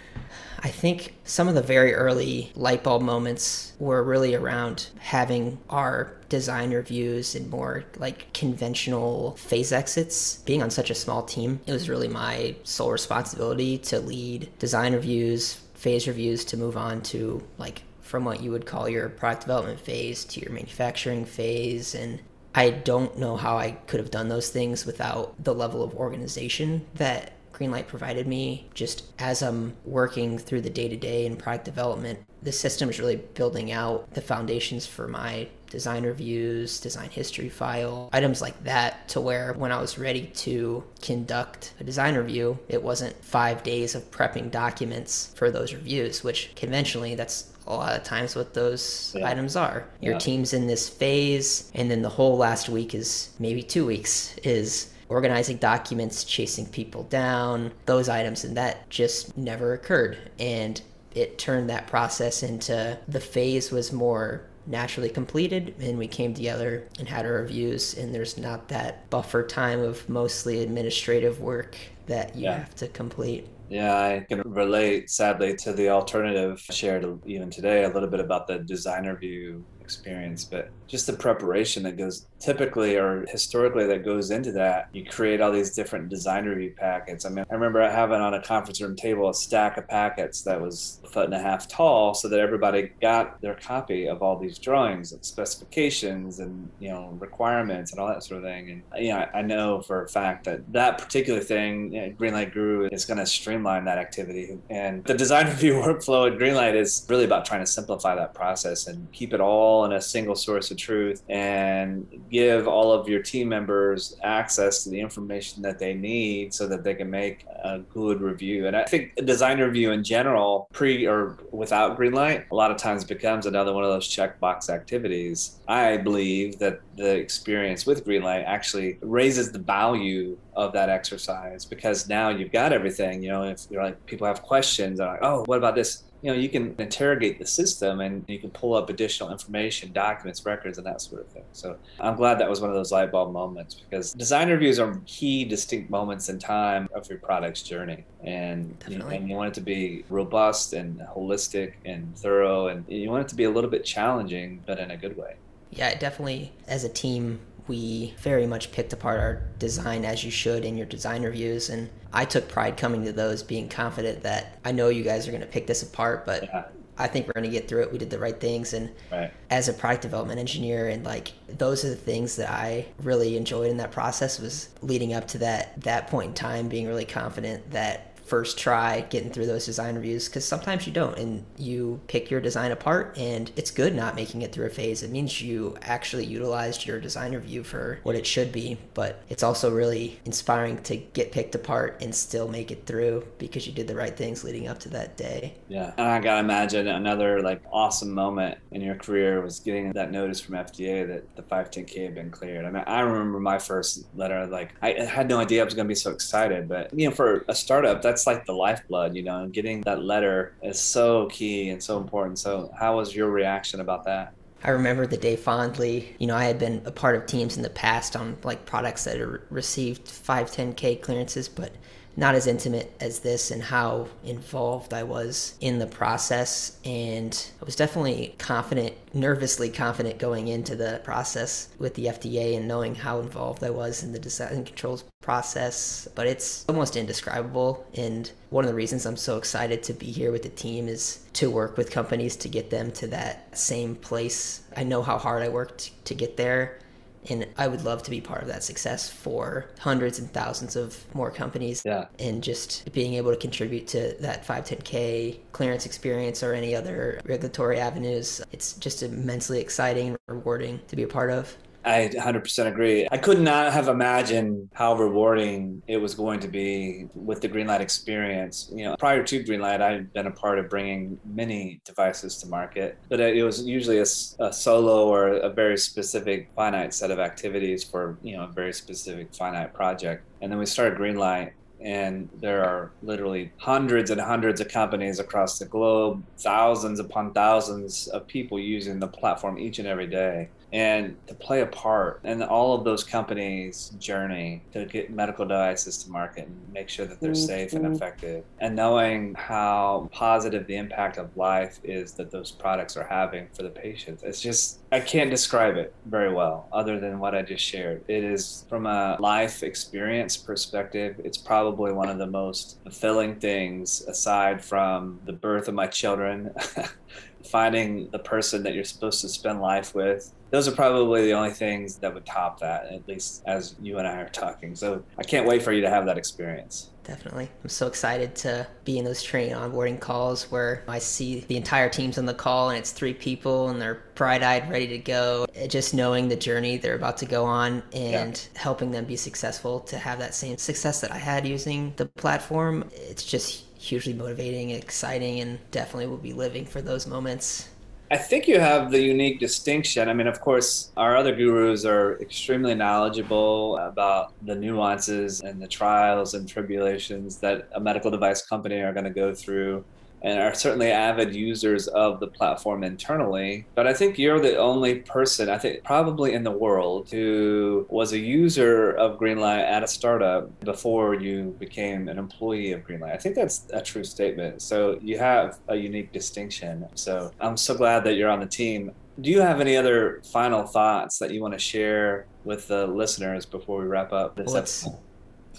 I 0.61 0.69
think 0.69 1.13
some 1.23 1.47
of 1.47 1.55
the 1.55 1.61
very 1.61 1.93
early 1.93 2.51
light 2.55 2.83
bulb 2.83 3.01
moments 3.01 3.73
were 3.79 4.03
really 4.03 4.35
around 4.35 4.87
having 4.99 5.57
our 5.69 6.13
design 6.27 6.71
reviews 6.71 7.35
and 7.35 7.49
more 7.49 7.85
like 7.97 8.31
conventional 8.33 9.35
phase 9.37 9.71
exits. 9.71 10.37
Being 10.45 10.61
on 10.61 10.69
such 10.69 10.89
a 10.89 10.95
small 10.95 11.23
team, 11.23 11.59
it 11.65 11.71
was 11.71 11.89
really 11.89 12.07
my 12.07 12.55
sole 12.63 12.91
responsibility 12.91 13.77
to 13.79 13.99
lead 13.99 14.49
design 14.59 14.93
reviews, 14.93 15.55
phase 15.75 16.07
reviews 16.07 16.43
to 16.45 16.57
move 16.57 16.75
on 16.75 17.01
to 17.03 17.41
like 17.57 17.81
from 18.01 18.25
what 18.25 18.41
you 18.41 18.51
would 18.51 18.65
call 18.65 18.89
your 18.89 19.07
product 19.07 19.41
development 19.41 19.79
phase 19.79 20.25
to 20.25 20.41
your 20.41 20.51
manufacturing 20.51 21.25
phase 21.25 21.93
and 21.95 22.19
I 22.55 22.71
don't 22.71 23.17
know 23.17 23.35
how 23.37 23.57
I 23.57 23.71
could 23.71 23.99
have 23.99 24.09
done 24.09 24.27
those 24.27 24.49
things 24.49 24.85
without 24.85 25.41
the 25.43 25.53
level 25.53 25.83
of 25.83 25.93
organization 25.93 26.85
that 26.95 27.33
Greenlight 27.53 27.87
provided 27.87 28.27
me 28.27 28.67
just 28.73 29.03
as 29.19 29.41
I'm 29.41 29.75
working 29.85 30.37
through 30.37 30.61
the 30.61 30.69
day 30.69 30.87
to 30.87 30.95
day 30.95 31.25
in 31.25 31.35
product 31.35 31.65
development. 31.65 32.19
The 32.41 32.51
system 32.51 32.89
is 32.89 32.99
really 32.99 33.17
building 33.17 33.71
out 33.71 34.13
the 34.13 34.21
foundations 34.21 34.85
for 34.85 35.07
my 35.07 35.49
design 35.69 36.03
reviews, 36.03 36.79
design 36.79 37.09
history 37.09 37.49
file, 37.49 38.09
items 38.11 38.41
like 38.41 38.63
that, 38.63 39.07
to 39.09 39.21
where 39.21 39.53
when 39.53 39.71
I 39.71 39.79
was 39.79 39.99
ready 39.99 40.27
to 40.27 40.83
conduct 41.01 41.73
a 41.79 41.83
design 41.83 42.15
review, 42.15 42.57
it 42.67 42.81
wasn't 42.81 43.23
five 43.23 43.63
days 43.63 43.95
of 43.95 44.09
prepping 44.09 44.51
documents 44.51 45.31
for 45.35 45.51
those 45.51 45.73
reviews, 45.73 46.23
which 46.23 46.51
conventionally 46.55 47.15
that's 47.15 47.53
a 47.67 47.73
lot 47.73 47.95
of 47.95 48.03
times 48.03 48.35
what 48.35 48.53
those 48.53 49.13
yeah. 49.15 49.29
items 49.29 49.55
are. 49.55 49.85
Your 50.01 50.13
yeah. 50.13 50.19
team's 50.19 50.53
in 50.53 50.65
this 50.65 50.89
phase, 50.89 51.71
and 51.75 51.89
then 51.89 52.01
the 52.01 52.09
whole 52.09 52.37
last 52.37 52.67
week 52.67 52.95
is 52.95 53.29
maybe 53.37 53.61
two 53.61 53.85
weeks 53.85 54.35
is 54.39 54.91
organizing 55.09 55.57
documents, 55.57 56.23
chasing 56.23 56.67
people 56.67 57.03
down, 57.03 57.71
those 57.85 58.07
items, 58.07 58.43
and 58.43 58.55
that 58.55 58.89
just 58.89 59.35
never 59.37 59.73
occurred. 59.73 60.17
And 60.39 60.81
it 61.13 61.37
turned 61.37 61.69
that 61.69 61.87
process 61.87 62.43
into 62.43 62.97
the 63.07 63.19
phase 63.19 63.71
was 63.71 63.91
more 63.91 64.45
naturally 64.67 65.09
completed 65.09 65.73
and 65.79 65.97
we 65.97 66.07
came 66.07 66.31
together 66.33 66.87
and 66.99 67.07
had 67.07 67.25
our 67.25 67.33
reviews 67.33 67.95
and 67.95 68.13
there's 68.13 68.37
not 68.37 68.67
that 68.67 69.09
buffer 69.09 69.41
time 69.41 69.79
of 69.79 70.07
mostly 70.07 70.61
administrative 70.61 71.39
work 71.41 71.75
that 72.05 72.35
you 72.35 72.43
yeah. 72.43 72.59
have 72.59 72.75
to 72.75 72.87
complete 72.89 73.47
yeah, 73.69 73.95
I 73.95 74.25
can 74.27 74.41
relate 74.41 75.11
sadly 75.11 75.55
to 75.57 75.73
the 75.73 75.89
alternative 75.89 76.59
shared 76.71 77.05
even 77.25 77.51
today 77.51 77.83
a 77.83 77.89
little 77.89 78.09
bit 78.09 78.19
about 78.19 78.47
the 78.47 78.59
design 78.59 79.05
review 79.05 79.63
experience, 79.89 80.43
but 80.43 80.69
just 80.87 81.07
the 81.07 81.13
preparation 81.13 81.83
that 81.83 81.97
goes 81.97 82.27
typically 82.39 82.95
or 82.95 83.25
historically 83.27 83.85
that 83.87 84.05
goes 84.05 84.31
into 84.31 84.51
that. 84.51 84.89
You 84.93 85.05
create 85.05 85.41
all 85.41 85.51
these 85.51 85.75
different 85.75 86.09
design 86.09 86.45
review 86.45 86.73
packets. 86.77 87.25
I 87.25 87.29
mean, 87.29 87.45
I 87.49 87.53
remember 87.53 87.81
having 87.89 88.21
on 88.21 88.33
a 88.33 88.41
conference 88.41 88.81
room 88.81 88.95
table 88.95 89.29
a 89.29 89.33
stack 89.33 89.77
of 89.77 89.87
packets 89.87 90.41
that 90.43 90.59
was 90.59 91.01
a 91.03 91.07
foot 91.07 91.25
and 91.25 91.33
a 91.33 91.39
half 91.39 91.67
tall 91.67 92.13
so 92.13 92.27
that 92.29 92.39
everybody 92.39 92.91
got 93.01 93.41
their 93.41 93.55
copy 93.55 94.07
of 94.07 94.21
all 94.23 94.37
these 94.37 94.57
drawings 94.57 95.11
and 95.11 95.23
specifications 95.23 96.39
and, 96.39 96.69
you 96.79 96.89
know, 96.89 97.15
requirements 97.19 97.91
and 97.91 97.99
all 97.99 98.07
that 98.07 98.23
sort 98.23 98.39
of 98.39 98.43
thing. 98.43 98.83
And, 98.93 99.03
you 99.03 99.11
know, 99.11 99.27
I 99.33 99.41
know 99.41 99.81
for 99.81 100.03
a 100.03 100.07
fact 100.07 100.45
that 100.45 100.71
that 100.73 100.97
particular 100.97 101.41
thing, 101.41 101.93
you 101.93 102.01
know, 102.01 102.09
Greenlight 102.11 102.53
Guru 102.53 102.89
is 102.91 103.05
going 103.05 103.17
to 103.17 103.25
streamline 103.25 103.85
that 103.85 103.97
activity. 103.97 104.57
And 104.69 105.03
the 105.03 105.13
design 105.13 105.45
review 105.53 105.73
workflow 105.73 106.31
at 106.31 106.39
Greenlight 106.39 106.75
is 106.75 107.05
really 107.09 107.25
about 107.25 107.45
trying 107.45 107.61
to 107.61 107.67
simplify 107.67 108.15
that 108.15 108.33
process 108.33 108.87
and 108.87 109.11
keep 109.11 109.33
it 109.33 109.41
all 109.41 109.78
in 109.85 109.93
a 109.93 110.01
single 110.01 110.35
source 110.35 110.71
of 110.71 110.77
truth 110.77 111.23
and 111.29 112.07
give 112.31 112.67
all 112.67 112.91
of 112.91 113.07
your 113.07 113.21
team 113.21 113.49
members 113.49 114.17
access 114.23 114.83
to 114.83 114.89
the 114.89 114.99
information 114.99 115.61
that 115.61 115.79
they 115.79 115.93
need 115.93 116.53
so 116.53 116.67
that 116.67 116.83
they 116.83 116.93
can 116.93 117.09
make 117.09 117.45
a 117.63 117.79
good 117.79 118.21
review. 118.21 118.67
And 118.67 118.75
I 118.75 118.85
think 118.85 119.13
a 119.17 119.21
design 119.21 119.59
review 119.59 119.91
in 119.91 120.03
general, 120.03 120.67
pre 120.73 121.05
or 121.05 121.37
without 121.51 121.97
Greenlight, 121.97 122.49
a 122.51 122.55
lot 122.55 122.71
of 122.71 122.77
times 122.77 123.03
becomes 123.03 123.45
another 123.45 123.73
one 123.73 123.83
of 123.83 123.89
those 123.89 124.07
checkbox 124.07 124.69
activities. 124.69 125.59
I 125.67 125.97
believe 125.97 126.59
that 126.59 126.81
the 126.95 127.15
experience 127.15 127.85
with 127.85 128.05
Greenlight 128.05 128.45
actually 128.45 128.97
raises 129.01 129.51
the 129.51 129.59
value 129.59 130.37
of 130.59 130.73
that 130.73 130.89
exercise 130.89 131.65
because 131.65 132.07
now 132.07 132.29
you've 132.29 132.51
got 132.51 132.73
everything. 132.73 133.23
You 133.23 133.31
know, 133.31 133.43
if 133.43 133.67
you're 133.69 133.83
like 133.83 134.05
people 134.05 134.27
have 134.27 134.41
questions, 134.41 134.99
they're 134.99 135.07
like, 135.07 135.19
oh, 135.21 135.43
what 135.45 135.57
about 135.57 135.75
this? 135.75 136.03
you 136.21 136.31
know 136.31 136.37
you 136.37 136.49
can 136.49 136.75
interrogate 136.79 137.39
the 137.39 137.45
system 137.45 138.01
and 138.01 138.25
you 138.27 138.39
can 138.39 138.49
pull 138.49 138.73
up 138.73 138.89
additional 138.89 139.31
information 139.31 139.91
documents 139.93 140.45
records 140.45 140.77
and 140.77 140.85
that 140.85 141.01
sort 141.01 141.21
of 141.21 141.27
thing 141.27 141.43
so 141.53 141.77
i'm 141.99 142.15
glad 142.15 142.39
that 142.39 142.49
was 142.49 142.61
one 142.61 142.69
of 142.69 142.75
those 142.75 142.91
light 142.91 143.11
bulb 143.11 143.31
moments 143.31 143.75
because 143.75 144.13
design 144.13 144.49
reviews 144.49 144.79
are 144.79 144.99
key 145.05 145.45
distinct 145.45 145.89
moments 145.89 146.29
in 146.29 146.37
time 146.37 146.89
of 146.93 147.09
your 147.09 147.19
product's 147.19 147.61
journey 147.61 148.03
and 148.23 148.75
you, 148.87 149.01
and 149.07 149.29
you 149.29 149.35
want 149.35 149.49
it 149.49 149.53
to 149.53 149.61
be 149.61 150.03
robust 150.09 150.73
and 150.73 150.99
holistic 150.99 151.73
and 151.85 152.17
thorough 152.17 152.67
and 152.67 152.83
you 152.87 153.09
want 153.09 153.21
it 153.25 153.29
to 153.29 153.35
be 153.35 153.45
a 153.45 153.49
little 153.49 153.69
bit 153.69 153.85
challenging 153.85 154.61
but 154.65 154.79
in 154.79 154.91
a 154.91 154.97
good 154.97 155.15
way 155.15 155.35
yeah 155.71 155.97
definitely 155.97 156.51
as 156.67 156.83
a 156.83 156.89
team 156.89 157.39
we 157.69 158.15
very 158.17 158.47
much 158.47 158.71
picked 158.71 158.91
apart 158.91 159.19
our 159.19 159.43
design 159.59 160.03
as 160.03 160.23
you 160.23 160.31
should 160.31 160.65
in 160.65 160.75
your 160.75 160.87
design 160.87 161.21
reviews 161.23 161.69
and 161.69 161.87
i 162.11 162.25
took 162.25 162.49
pride 162.49 162.75
coming 162.75 163.05
to 163.05 163.13
those 163.13 163.43
being 163.43 163.69
confident 163.69 164.23
that 164.23 164.57
i 164.65 164.71
know 164.71 164.89
you 164.89 165.03
guys 165.03 165.27
are 165.27 165.31
going 165.31 165.39
to 165.39 165.47
pick 165.47 165.67
this 165.67 165.83
apart 165.83 166.25
but 166.25 166.43
yeah. 166.43 166.65
i 166.97 167.07
think 167.07 167.27
we're 167.27 167.33
going 167.33 167.45
to 167.45 167.49
get 167.49 167.67
through 167.67 167.81
it 167.81 167.91
we 167.91 167.99
did 167.99 168.09
the 168.09 168.17
right 168.17 168.41
things 168.41 168.73
and 168.73 168.89
right. 169.11 169.31
as 169.51 169.69
a 169.69 169.73
product 169.73 170.01
development 170.01 170.39
engineer 170.39 170.89
and 170.89 171.05
like 171.05 171.31
those 171.47 171.85
are 171.85 171.89
the 171.89 171.95
things 171.95 172.35
that 172.35 172.49
i 172.49 172.83
really 173.03 173.37
enjoyed 173.37 173.69
in 173.69 173.77
that 173.77 173.91
process 173.91 174.39
was 174.39 174.69
leading 174.81 175.13
up 175.13 175.27
to 175.27 175.37
that 175.37 175.79
that 175.79 176.07
point 176.07 176.29
in 176.29 176.33
time 176.33 176.67
being 176.67 176.87
really 176.87 177.05
confident 177.05 177.69
that 177.69 178.09
first 178.29 178.57
try 178.57 179.01
getting 179.01 179.31
through 179.31 179.47
those 179.47 179.65
design 179.65 179.95
reviews 179.95 180.27
because 180.27 180.45
sometimes 180.45 180.85
you 180.85 180.93
don't 180.93 181.17
and 181.17 181.43
you 181.57 181.99
pick 182.07 182.29
your 182.29 182.39
design 182.39 182.71
apart 182.71 183.17
and 183.17 183.51
it's 183.55 183.71
good 183.71 183.95
not 183.95 184.15
making 184.15 184.41
it 184.41 184.51
through 184.51 184.67
a 184.67 184.69
phase. 184.69 185.03
It 185.03 185.11
means 185.11 185.41
you 185.41 185.75
actually 185.81 186.25
utilized 186.25 186.85
your 186.85 186.99
design 186.99 187.33
review 187.33 187.63
for 187.63 187.99
what 188.03 188.15
it 188.15 188.25
should 188.25 188.51
be 188.51 188.77
but 188.93 189.23
it's 189.29 189.43
also 189.43 189.71
really 189.71 190.19
inspiring 190.25 190.81
to 190.83 190.97
get 190.97 191.31
picked 191.31 191.55
apart 191.55 192.01
and 192.01 192.13
still 192.13 192.47
make 192.47 192.71
it 192.71 192.85
through 192.85 193.25
because 193.37 193.65
you 193.65 193.73
did 193.73 193.87
the 193.87 193.95
right 193.95 194.15
things 194.15 194.43
leading 194.43 194.67
up 194.67 194.79
to 194.79 194.89
that 194.89 195.17
day. 195.17 195.55
Yeah. 195.67 195.93
And 195.97 196.07
i 196.07 196.19
gotta 196.19 196.41
imagine 196.41 196.87
another 196.87 197.41
like 197.41 197.61
awesome 197.71 198.13
moment 198.13 198.57
in 198.71 198.81
your 198.81 198.95
career 198.95 199.41
was 199.41 199.59
getting 199.59 199.91
that 199.93 200.11
notice 200.11 200.39
from 200.39 200.55
fda 200.55 201.07
that 201.07 201.35
the 201.35 201.43
510k 201.43 202.03
had 202.03 202.15
been 202.15 202.29
cleared. 202.29 202.65
I 202.65 202.71
mean 202.71 202.83
i 202.85 202.99
remember 202.99 203.39
my 203.39 203.57
first 203.57 204.05
letter 204.15 204.45
like 204.47 204.73
i 204.81 204.91
had 204.91 205.27
no 205.27 205.39
idea 205.39 205.61
i 205.61 205.65
was 205.65 205.73
to 205.73 205.83
be 205.83 205.95
so 205.95 206.11
excited 206.11 206.67
but 206.67 206.93
you 206.93 207.07
know 207.07 207.15
for 207.15 207.45
a 207.47 207.55
startup 207.55 208.01
that's 208.01 208.18
that's 208.19 208.27
like 208.27 208.45
the 208.45 208.53
lifeblood, 208.53 209.15
you 209.15 209.23
know, 209.23 209.43
and 209.43 209.53
getting 209.53 209.81
that 209.81 210.03
letter 210.03 210.53
is 210.61 210.79
so 210.79 211.27
key 211.27 211.69
and 211.69 211.81
so 211.81 211.97
important. 211.97 212.37
So, 212.37 212.71
how 212.77 212.97
was 212.97 213.15
your 213.15 213.29
reaction 213.29 213.79
about 213.79 214.03
that? 214.05 214.33
I 214.61 214.71
remember 214.71 215.07
the 215.07 215.17
day 215.17 215.37
fondly. 215.37 216.15
You 216.19 216.27
know, 216.27 216.35
I 216.35 216.43
had 216.43 216.59
been 216.59 216.81
a 216.85 216.91
part 216.91 217.15
of 217.15 217.25
teams 217.25 217.55
in 217.55 217.63
the 217.63 217.69
past 217.69 218.17
on 218.17 218.37
like 218.43 218.65
products 218.65 219.05
that 219.05 219.17
had 219.17 219.39
received 219.49 220.05
510k 220.05 221.01
clearances, 221.01 221.47
but 221.47 221.71
not 222.19 222.35
as 222.35 222.47
intimate 222.47 222.93
as 222.99 223.19
this 223.19 223.49
and 223.49 223.63
how 223.63 224.05
involved 224.25 224.93
I 224.93 225.03
was 225.03 225.55
in 225.61 225.79
the 225.79 225.87
process. 225.87 226.77
And 226.83 227.33
I 227.61 227.65
was 227.65 227.77
definitely 227.77 228.35
confident, 228.37 228.93
nervously 229.13 229.69
confident 229.69 230.19
going 230.19 230.49
into 230.49 230.75
the 230.75 230.99
process 231.05 231.69
with 231.79 231.95
the 231.95 232.07
FDA 232.07 232.57
and 232.57 232.67
knowing 232.67 232.93
how 232.93 233.19
involved 233.19 233.63
I 233.63 233.69
was 233.69 234.03
in 234.03 234.11
the 234.11 234.19
design 234.19 234.65
controls 234.65 235.05
process. 235.21 236.09
But 236.13 236.27
it's 236.27 236.65
almost 236.67 236.97
indescribable. 236.97 237.87
And 237.95 238.29
one 238.49 238.65
of 238.65 238.69
the 238.69 238.75
reasons 238.75 239.05
I'm 239.05 239.15
so 239.15 239.37
excited 239.37 239.81
to 239.83 239.93
be 239.93 240.07
here 240.07 240.33
with 240.33 240.43
the 240.43 240.49
team 240.49 240.89
is 240.89 241.25
to 241.33 241.49
work 241.49 241.77
with 241.77 241.89
companies 241.89 242.35
to 242.37 242.49
get 242.49 242.69
them 242.69 242.91
to 242.93 243.07
that 243.07 243.57
same 243.57 243.95
place. 243.95 244.63
I 244.75 244.83
know 244.83 245.03
how 245.03 245.17
hard 245.17 245.41
I 245.41 245.47
worked 245.47 245.91
to 246.03 246.13
get 246.13 246.35
there 246.35 246.79
and 247.27 247.47
I 247.57 247.67
would 247.67 247.83
love 247.83 248.03
to 248.03 248.11
be 248.11 248.21
part 248.21 248.41
of 248.41 248.47
that 248.47 248.63
success 248.63 249.09
for 249.09 249.65
hundreds 249.79 250.19
and 250.19 250.31
thousands 250.31 250.75
of 250.75 251.03
more 251.13 251.31
companies. 251.31 251.83
Yeah. 251.85 252.05
And 252.17 252.43
just 252.43 252.91
being 252.93 253.15
able 253.15 253.31
to 253.31 253.37
contribute 253.37 253.87
to 253.89 254.15
that 254.19 254.45
510K 254.45 255.39
clearance 255.51 255.85
experience 255.85 256.43
or 256.43 256.53
any 256.53 256.75
other 256.75 257.19
regulatory 257.25 257.79
avenues. 257.79 258.41
It's 258.51 258.73
just 258.73 259.03
immensely 259.03 259.59
exciting 259.59 260.09
and 260.09 260.17
rewarding 260.27 260.79
to 260.87 260.95
be 260.95 261.03
a 261.03 261.07
part 261.07 261.31
of. 261.31 261.55
I 261.83 262.09
100% 262.13 262.67
agree. 262.67 263.07
I 263.11 263.17
could 263.17 263.39
not 263.39 263.71
have 263.71 263.87
imagined 263.87 264.69
how 264.73 264.95
rewarding 264.95 265.81
it 265.87 265.97
was 265.97 266.13
going 266.13 266.39
to 266.41 266.47
be 266.47 267.07
with 267.15 267.41
the 267.41 267.49
Greenlight 267.49 267.79
experience. 267.79 268.69
You 268.73 268.85
know, 268.85 268.95
prior 268.97 269.23
to 269.23 269.43
Greenlight, 269.43 269.81
I 269.81 269.93
had 269.93 270.13
been 270.13 270.27
a 270.27 270.31
part 270.31 270.59
of 270.59 270.69
bringing 270.69 271.19
many 271.25 271.81
devices 271.85 272.37
to 272.37 272.47
market, 272.47 272.97
but 273.07 273.19
it 273.19 273.43
was 273.43 273.65
usually 273.65 273.99
a, 273.99 274.05
a 274.43 274.51
solo 274.53 275.07
or 275.07 275.29
a 275.29 275.49
very 275.49 275.77
specific 275.77 276.49
finite 276.55 276.93
set 276.93 277.11
of 277.11 277.19
activities 277.19 277.83
for, 277.83 278.17
you 278.23 278.35
know, 278.35 278.43
a 278.43 278.47
very 278.47 278.73
specific 278.73 279.33
finite 279.33 279.73
project. 279.73 280.23
And 280.41 280.51
then 280.51 280.59
we 280.59 280.65
started 280.65 280.99
Greenlight 280.99 281.53
and 281.81 282.27
there 282.41 282.63
are 282.65 282.91
literally 283.01 283.53
hundreds 283.57 284.11
and 284.11 284.19
hundreds 284.19 284.59
of 284.59 284.67
companies 284.67 285.19
across 285.19 285.59
the 285.59 285.65
globe, 285.65 286.21
thousands 286.37 286.99
upon 286.99 287.33
thousands 287.33 288.07
of 288.09 288.27
people 288.27 288.59
using 288.59 288.99
the 288.99 289.07
platform 289.07 289.57
each 289.57 289.79
and 289.79 289.87
every 289.87 290.07
day 290.07 290.49
and 290.71 291.15
to 291.27 291.33
play 291.33 291.61
a 291.61 291.65
part 291.65 292.21
in 292.23 292.41
all 292.43 292.73
of 292.73 292.83
those 292.83 293.03
companies' 293.03 293.89
journey 293.99 294.61
to 294.73 294.85
get 294.85 295.09
medical 295.09 295.45
devices 295.45 296.03
to 296.03 296.11
market 296.11 296.47
and 296.47 296.73
make 296.73 296.89
sure 296.89 297.05
that 297.05 297.19
they're 297.19 297.31
mm-hmm. 297.31 297.45
safe 297.45 297.73
and 297.73 297.95
effective, 297.95 298.43
and 298.59 298.75
knowing 298.75 299.33
how 299.35 300.09
positive 300.11 300.67
the 300.67 300.75
impact 300.75 301.17
of 301.17 301.35
life 301.35 301.79
is 301.83 302.13
that 302.13 302.31
those 302.31 302.51
products 302.51 302.95
are 302.95 303.05
having 303.05 303.47
for 303.53 303.63
the 303.63 303.69
patients. 303.69 304.23
It's 304.23 304.41
just, 304.41 304.79
I 304.91 304.99
can't 304.99 305.29
describe 305.29 305.77
it 305.77 305.93
very 306.05 306.33
well 306.33 306.67
other 306.71 306.99
than 306.99 307.19
what 307.19 307.35
I 307.35 307.41
just 307.41 307.63
shared. 307.63 308.03
It 308.07 308.23
is, 308.23 308.65
from 308.69 308.85
a 308.85 309.17
life 309.19 309.63
experience 309.63 310.37
perspective, 310.37 311.19
it's 311.23 311.37
probably 311.37 311.91
one 311.91 312.09
of 312.09 312.17
the 312.17 312.27
most 312.27 312.77
fulfilling 312.83 313.39
things 313.39 314.01
aside 314.07 314.63
from 314.63 315.19
the 315.25 315.33
birth 315.33 315.67
of 315.67 315.73
my 315.73 315.87
children. 315.87 316.53
finding 317.45 318.09
the 318.11 318.19
person 318.19 318.63
that 318.63 318.73
you're 318.73 318.83
supposed 318.83 319.21
to 319.21 319.29
spend 319.29 319.61
life 319.61 319.95
with 319.95 320.33
those 320.51 320.67
are 320.67 320.71
probably 320.71 321.25
the 321.25 321.33
only 321.33 321.51
things 321.51 321.97
that 321.97 322.13
would 322.13 322.25
top 322.25 322.59
that, 322.59 322.87
at 322.91 323.07
least 323.07 323.43
as 323.45 323.75
you 323.81 323.99
and 323.99 324.07
I 324.07 324.21
are 324.21 324.29
talking. 324.29 324.75
So 324.75 325.03
I 325.17 325.23
can't 325.23 325.47
wait 325.47 325.61
for 325.61 325.71
you 325.71 325.81
to 325.81 325.89
have 325.89 326.05
that 326.07 326.17
experience. 326.17 326.89
Definitely. 327.03 327.49
I'm 327.63 327.69
so 327.69 327.87
excited 327.87 328.35
to 328.37 328.67
be 328.83 328.99
in 328.99 329.05
those 329.05 329.23
training 329.23 329.55
onboarding 329.55 329.99
calls 329.99 330.51
where 330.51 330.83
I 330.87 330.99
see 330.99 331.39
the 331.41 331.57
entire 331.57 331.89
team's 331.89 332.19
on 332.19 332.25
the 332.25 332.35
call 332.35 332.69
and 332.69 332.77
it's 332.77 332.91
three 332.91 333.15
people 333.15 333.69
and 333.69 333.81
they're 333.81 334.03
bright 334.13 334.43
eyed, 334.43 334.69
ready 334.69 334.87
to 334.89 334.99
go. 334.99 335.47
Just 335.67 335.93
knowing 335.93 336.27
the 336.27 336.35
journey 336.35 336.77
they're 336.77 336.95
about 336.95 337.17
to 337.17 337.25
go 337.25 337.45
on 337.45 337.81
and 337.93 338.49
yeah. 338.53 338.61
helping 338.61 338.91
them 338.91 339.05
be 339.05 339.15
successful 339.15 339.79
to 339.81 339.97
have 339.97 340.19
that 340.19 340.35
same 340.35 340.57
success 340.57 341.01
that 341.01 341.11
I 341.11 341.17
had 341.17 341.47
using 341.47 341.93
the 341.95 342.05
platform. 342.05 342.87
It's 342.93 343.23
just 343.23 343.65
hugely 343.79 344.13
motivating, 344.13 344.71
and 344.71 344.83
exciting, 344.83 345.39
and 345.39 345.59
definitely 345.71 346.05
will 346.05 346.17
be 346.17 346.33
living 346.33 346.65
for 346.65 346.81
those 346.81 347.07
moments 347.07 347.69
I 348.11 348.17
think 348.17 348.47
you 348.47 348.59
have 348.59 348.89
the 348.89 348.99
unique 348.99 349.39
distinction. 349.39 350.09
I 350.09 350.13
mean, 350.13 350.25
of 350.25 350.41
course, 350.41 350.91
our 350.97 351.15
other 351.15 351.35
gurus 351.35 351.85
are 351.85 352.19
extremely 352.19 352.73
knowledgeable 352.73 353.77
about 353.77 354.33
the 354.41 354.55
nuances 354.55 355.41
and 355.41 355.61
the 355.61 355.67
trials 355.67 356.33
and 356.33 356.49
tribulations 356.49 357.37
that 357.41 357.69
a 357.75 357.79
medical 357.79 358.09
device 358.09 358.43
company 358.43 358.81
are 358.81 358.93
going 358.93 359.03
to 359.03 359.11
go 359.11 359.35
through 359.35 359.85
and 360.21 360.39
are 360.39 360.53
certainly 360.53 360.91
avid 360.91 361.33
users 361.33 361.87
of 361.87 362.19
the 362.19 362.27
platform 362.27 362.83
internally. 362.83 363.65
But 363.75 363.87
I 363.87 363.93
think 363.93 364.17
you're 364.17 364.39
the 364.39 364.57
only 364.57 364.95
person, 364.95 365.49
I 365.49 365.57
think 365.57 365.83
probably 365.83 366.33
in 366.33 366.43
the 366.43 366.51
world, 366.51 367.09
who 367.09 367.85
was 367.89 368.13
a 368.13 368.19
user 368.19 368.91
of 368.91 369.19
Greenlight 369.19 369.63
at 369.63 369.83
a 369.83 369.87
startup 369.87 370.59
before 370.61 371.15
you 371.15 371.55
became 371.59 372.07
an 372.09 372.17
employee 372.17 372.71
of 372.71 372.85
Greenlight. 372.85 373.13
I 373.13 373.17
think 373.17 373.35
that's 373.35 373.65
a 373.71 373.81
true 373.81 374.03
statement. 374.03 374.61
So 374.61 374.99
you 375.01 375.17
have 375.17 375.59
a 375.67 375.75
unique 375.75 376.11
distinction. 376.11 376.87
So 376.95 377.31
I'm 377.39 377.57
so 377.57 377.75
glad 377.75 378.03
that 378.03 378.15
you're 378.15 378.29
on 378.29 378.39
the 378.39 378.45
team 378.45 378.91
Do 379.21 379.29
you 379.29 379.41
have 379.41 379.59
any 379.59 379.75
other 379.75 380.21
final 380.31 380.65
thoughts 380.65 381.19
that 381.19 381.31
you 381.31 381.41
want 381.41 381.53
to 381.53 381.59
share 381.59 382.25
with 382.45 382.67
the 382.67 382.87
listeners 382.87 383.45
before 383.45 383.79
we 383.81 383.85
wrap 383.85 384.13
up 384.13 384.35
this 384.35 384.47
well, 384.47 384.57
episode? 384.57 384.97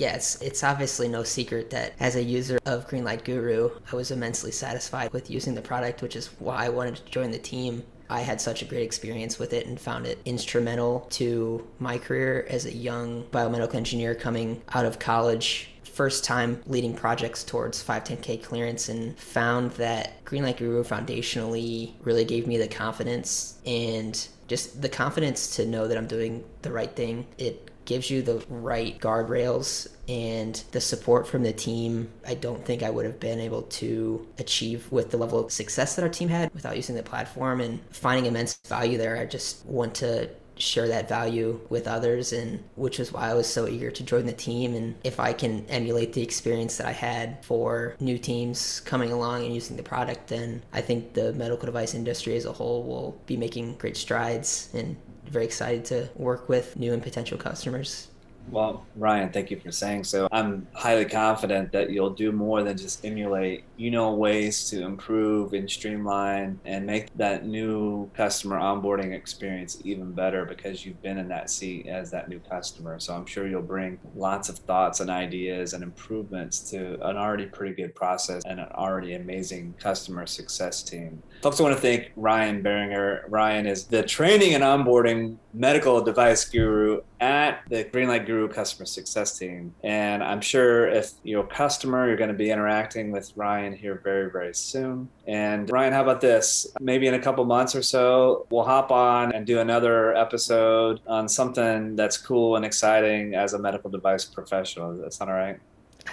It's, 0.08 0.40
it's 0.40 0.64
obviously 0.64 1.08
no 1.08 1.22
secret 1.22 1.70
that 1.70 1.94
as 2.00 2.16
a 2.16 2.22
user 2.22 2.58
of 2.66 2.88
Greenlight 2.88 3.24
Guru, 3.24 3.70
I 3.92 3.96
was 3.96 4.10
immensely 4.10 4.50
satisfied 4.50 5.12
with 5.12 5.30
using 5.30 5.54
the 5.54 5.62
product, 5.62 6.02
which 6.02 6.16
is 6.16 6.28
why 6.38 6.66
I 6.66 6.68
wanted 6.68 6.96
to 6.96 7.04
join 7.10 7.30
the 7.30 7.38
team. 7.38 7.82
I 8.08 8.22
had 8.22 8.40
such 8.40 8.62
a 8.62 8.64
great 8.64 8.82
experience 8.82 9.38
with 9.38 9.52
it 9.52 9.66
and 9.66 9.80
found 9.80 10.06
it 10.06 10.18
instrumental 10.24 11.06
to 11.10 11.66
my 11.78 11.98
career 11.98 12.46
as 12.50 12.66
a 12.66 12.74
young 12.74 13.24
biomedical 13.24 13.76
engineer 13.76 14.14
coming 14.14 14.62
out 14.72 14.84
of 14.84 14.98
college 14.98 15.70
first 15.84 16.24
time 16.24 16.62
leading 16.66 16.94
projects 16.94 17.44
towards 17.44 17.82
510k 17.84 18.42
clearance 18.42 18.88
and 18.88 19.18
found 19.18 19.72
that 19.72 20.24
Greenlight 20.24 20.56
Guru 20.56 20.82
foundationally 20.82 21.92
really 22.02 22.24
gave 22.24 22.46
me 22.46 22.56
the 22.56 22.68
confidence 22.68 23.58
and 23.66 24.28
just 24.48 24.80
the 24.80 24.88
confidence 24.88 25.56
to 25.56 25.66
know 25.66 25.86
that 25.86 25.98
I'm 25.98 26.06
doing 26.06 26.44
the 26.62 26.72
right 26.72 26.90
thing. 26.90 27.26
It 27.38 27.70
gives 27.84 28.10
you 28.10 28.22
the 28.22 28.44
right 28.48 28.98
guardrails 28.98 29.88
and 30.08 30.62
the 30.72 30.80
support 30.80 31.26
from 31.26 31.42
the 31.42 31.52
team. 31.52 32.10
I 32.26 32.34
don't 32.34 32.64
think 32.64 32.82
I 32.82 32.90
would 32.90 33.04
have 33.04 33.20
been 33.20 33.40
able 33.40 33.62
to 33.62 34.26
achieve 34.38 34.90
with 34.90 35.10
the 35.10 35.16
level 35.16 35.44
of 35.44 35.52
success 35.52 35.96
that 35.96 36.02
our 36.02 36.08
team 36.08 36.28
had 36.28 36.52
without 36.54 36.76
using 36.76 36.96
the 36.96 37.02
platform 37.02 37.60
and 37.60 37.80
finding 37.90 38.26
immense 38.26 38.56
value 38.66 38.98
there. 38.98 39.16
I 39.16 39.26
just 39.26 39.64
want 39.66 39.94
to 39.96 40.30
share 40.60 40.88
that 40.88 41.08
value 41.08 41.60
with 41.68 41.88
others 41.88 42.32
and 42.32 42.62
which 42.76 43.00
is 43.00 43.12
why 43.12 43.30
I 43.30 43.34
was 43.34 43.46
so 43.46 43.66
eager 43.66 43.90
to 43.90 44.02
join 44.02 44.26
the 44.26 44.32
team 44.32 44.74
and 44.74 44.94
if 45.04 45.18
I 45.18 45.32
can 45.32 45.64
emulate 45.66 46.12
the 46.12 46.22
experience 46.22 46.76
that 46.76 46.86
I 46.86 46.92
had 46.92 47.44
for 47.44 47.96
new 48.00 48.18
teams 48.18 48.80
coming 48.80 49.10
along 49.10 49.44
and 49.44 49.54
using 49.54 49.76
the 49.76 49.82
product 49.82 50.28
then 50.28 50.62
I 50.72 50.80
think 50.80 51.14
the 51.14 51.32
medical 51.32 51.66
device 51.66 51.94
industry 51.94 52.36
as 52.36 52.44
a 52.44 52.52
whole 52.52 52.82
will 52.82 53.18
be 53.26 53.36
making 53.36 53.76
great 53.76 53.96
strides 53.96 54.68
and 54.74 54.96
very 55.30 55.44
excited 55.44 55.84
to 55.86 56.08
work 56.16 56.48
with 56.48 56.76
new 56.76 56.92
and 56.92 57.02
potential 57.02 57.38
customers. 57.38 58.08
Well, 58.50 58.86
Ryan, 58.96 59.30
thank 59.30 59.50
you 59.50 59.60
for 59.60 59.70
saying 59.70 60.04
so. 60.04 60.28
I'm 60.32 60.66
highly 60.72 61.04
confident 61.04 61.72
that 61.72 61.90
you'll 61.90 62.10
do 62.10 62.32
more 62.32 62.62
than 62.62 62.76
just 62.76 63.04
emulate. 63.04 63.64
You 63.76 63.90
know 63.90 64.12
ways 64.14 64.68
to 64.70 64.82
improve 64.82 65.52
and 65.52 65.70
streamline 65.70 66.58
and 66.64 66.86
make 66.86 67.16
that 67.16 67.46
new 67.46 68.10
customer 68.14 68.58
onboarding 68.58 69.12
experience 69.12 69.80
even 69.84 70.12
better 70.12 70.44
because 70.44 70.84
you've 70.84 71.00
been 71.02 71.18
in 71.18 71.28
that 71.28 71.50
seat 71.50 71.86
as 71.86 72.10
that 72.10 72.28
new 72.28 72.40
customer. 72.40 72.98
So 72.98 73.14
I'm 73.14 73.26
sure 73.26 73.46
you'll 73.46 73.62
bring 73.62 73.98
lots 74.16 74.48
of 74.48 74.58
thoughts 74.58 75.00
and 75.00 75.10
ideas 75.10 75.72
and 75.72 75.82
improvements 75.82 76.70
to 76.70 76.94
an 77.08 77.16
already 77.16 77.46
pretty 77.46 77.74
good 77.74 77.94
process 77.94 78.42
and 78.46 78.58
an 78.60 78.68
already 78.74 79.14
amazing 79.14 79.74
customer 79.78 80.26
success 80.26 80.82
team. 80.82 81.22
I 81.44 81.48
want 81.48 81.74
to 81.74 81.80
thank 81.80 82.12
Ryan 82.16 82.62
Behringer. 82.62 83.24
Ryan 83.28 83.66
is 83.66 83.84
the 83.84 84.02
training 84.02 84.54
and 84.54 84.62
onboarding 84.62 85.36
medical 85.52 86.00
device 86.02 86.44
guru 86.44 87.00
at 87.20 87.62
the 87.68 87.84
Greenlight 87.84 88.26
Guru 88.30 88.48
customer 88.48 88.86
success 88.86 89.36
team. 89.36 89.74
And 89.82 90.22
I'm 90.22 90.40
sure 90.40 90.88
if 90.88 91.14
you're 91.24 91.44
a 91.44 91.46
customer, 91.46 92.06
you're 92.06 92.16
going 92.16 92.30
to 92.30 92.36
be 92.36 92.50
interacting 92.50 93.10
with 93.10 93.32
Ryan 93.34 93.72
here 93.72 94.00
very, 94.04 94.30
very 94.30 94.54
soon. 94.54 95.08
And 95.26 95.68
Ryan, 95.68 95.92
how 95.92 96.02
about 96.02 96.20
this? 96.20 96.68
Maybe 96.80 97.08
in 97.08 97.14
a 97.14 97.18
couple 97.18 97.44
months 97.44 97.74
or 97.74 97.82
so, 97.82 98.46
we'll 98.50 98.64
hop 98.64 98.92
on 98.92 99.32
and 99.32 99.44
do 99.44 99.58
another 99.58 100.14
episode 100.14 101.00
on 101.08 101.28
something 101.28 101.96
that's 101.96 102.16
cool 102.16 102.54
and 102.54 102.64
exciting 102.64 103.34
as 103.34 103.52
a 103.52 103.58
medical 103.58 103.90
device 103.90 104.24
professional. 104.24 104.92
Does 104.92 105.02
that 105.02 105.12
sound 105.12 105.30
all 105.30 105.36
right? 105.36 105.58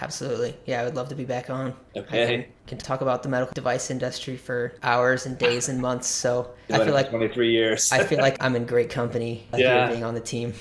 Absolutely. 0.01 0.55
Yeah, 0.65 0.81
I 0.81 0.85
would 0.85 0.95
love 0.95 1.09
to 1.09 1.15
be 1.15 1.25
back 1.25 1.49
on. 1.49 1.73
Okay. 1.95 2.23
I 2.23 2.27
can, 2.27 2.45
can 2.67 2.77
talk 2.79 3.01
about 3.01 3.23
the 3.23 3.29
medical 3.29 3.53
device 3.53 3.89
industry 3.89 4.37
for 4.37 4.73
hours 4.83 5.25
and 5.25 5.37
days 5.37 5.69
and 5.69 5.79
months. 5.79 6.07
So 6.07 6.49
I 6.71 6.83
feel 6.83 6.93
like 6.93 7.09
23 7.09 7.51
years. 7.51 7.91
I 7.91 8.03
feel 8.03 8.19
like 8.19 8.37
I'm 8.41 8.55
in 8.55 8.65
great 8.65 8.89
company 8.89 9.47
yeah. 9.55 9.87
being 9.89 10.03
on 10.03 10.13
the 10.13 10.21
team. 10.21 10.53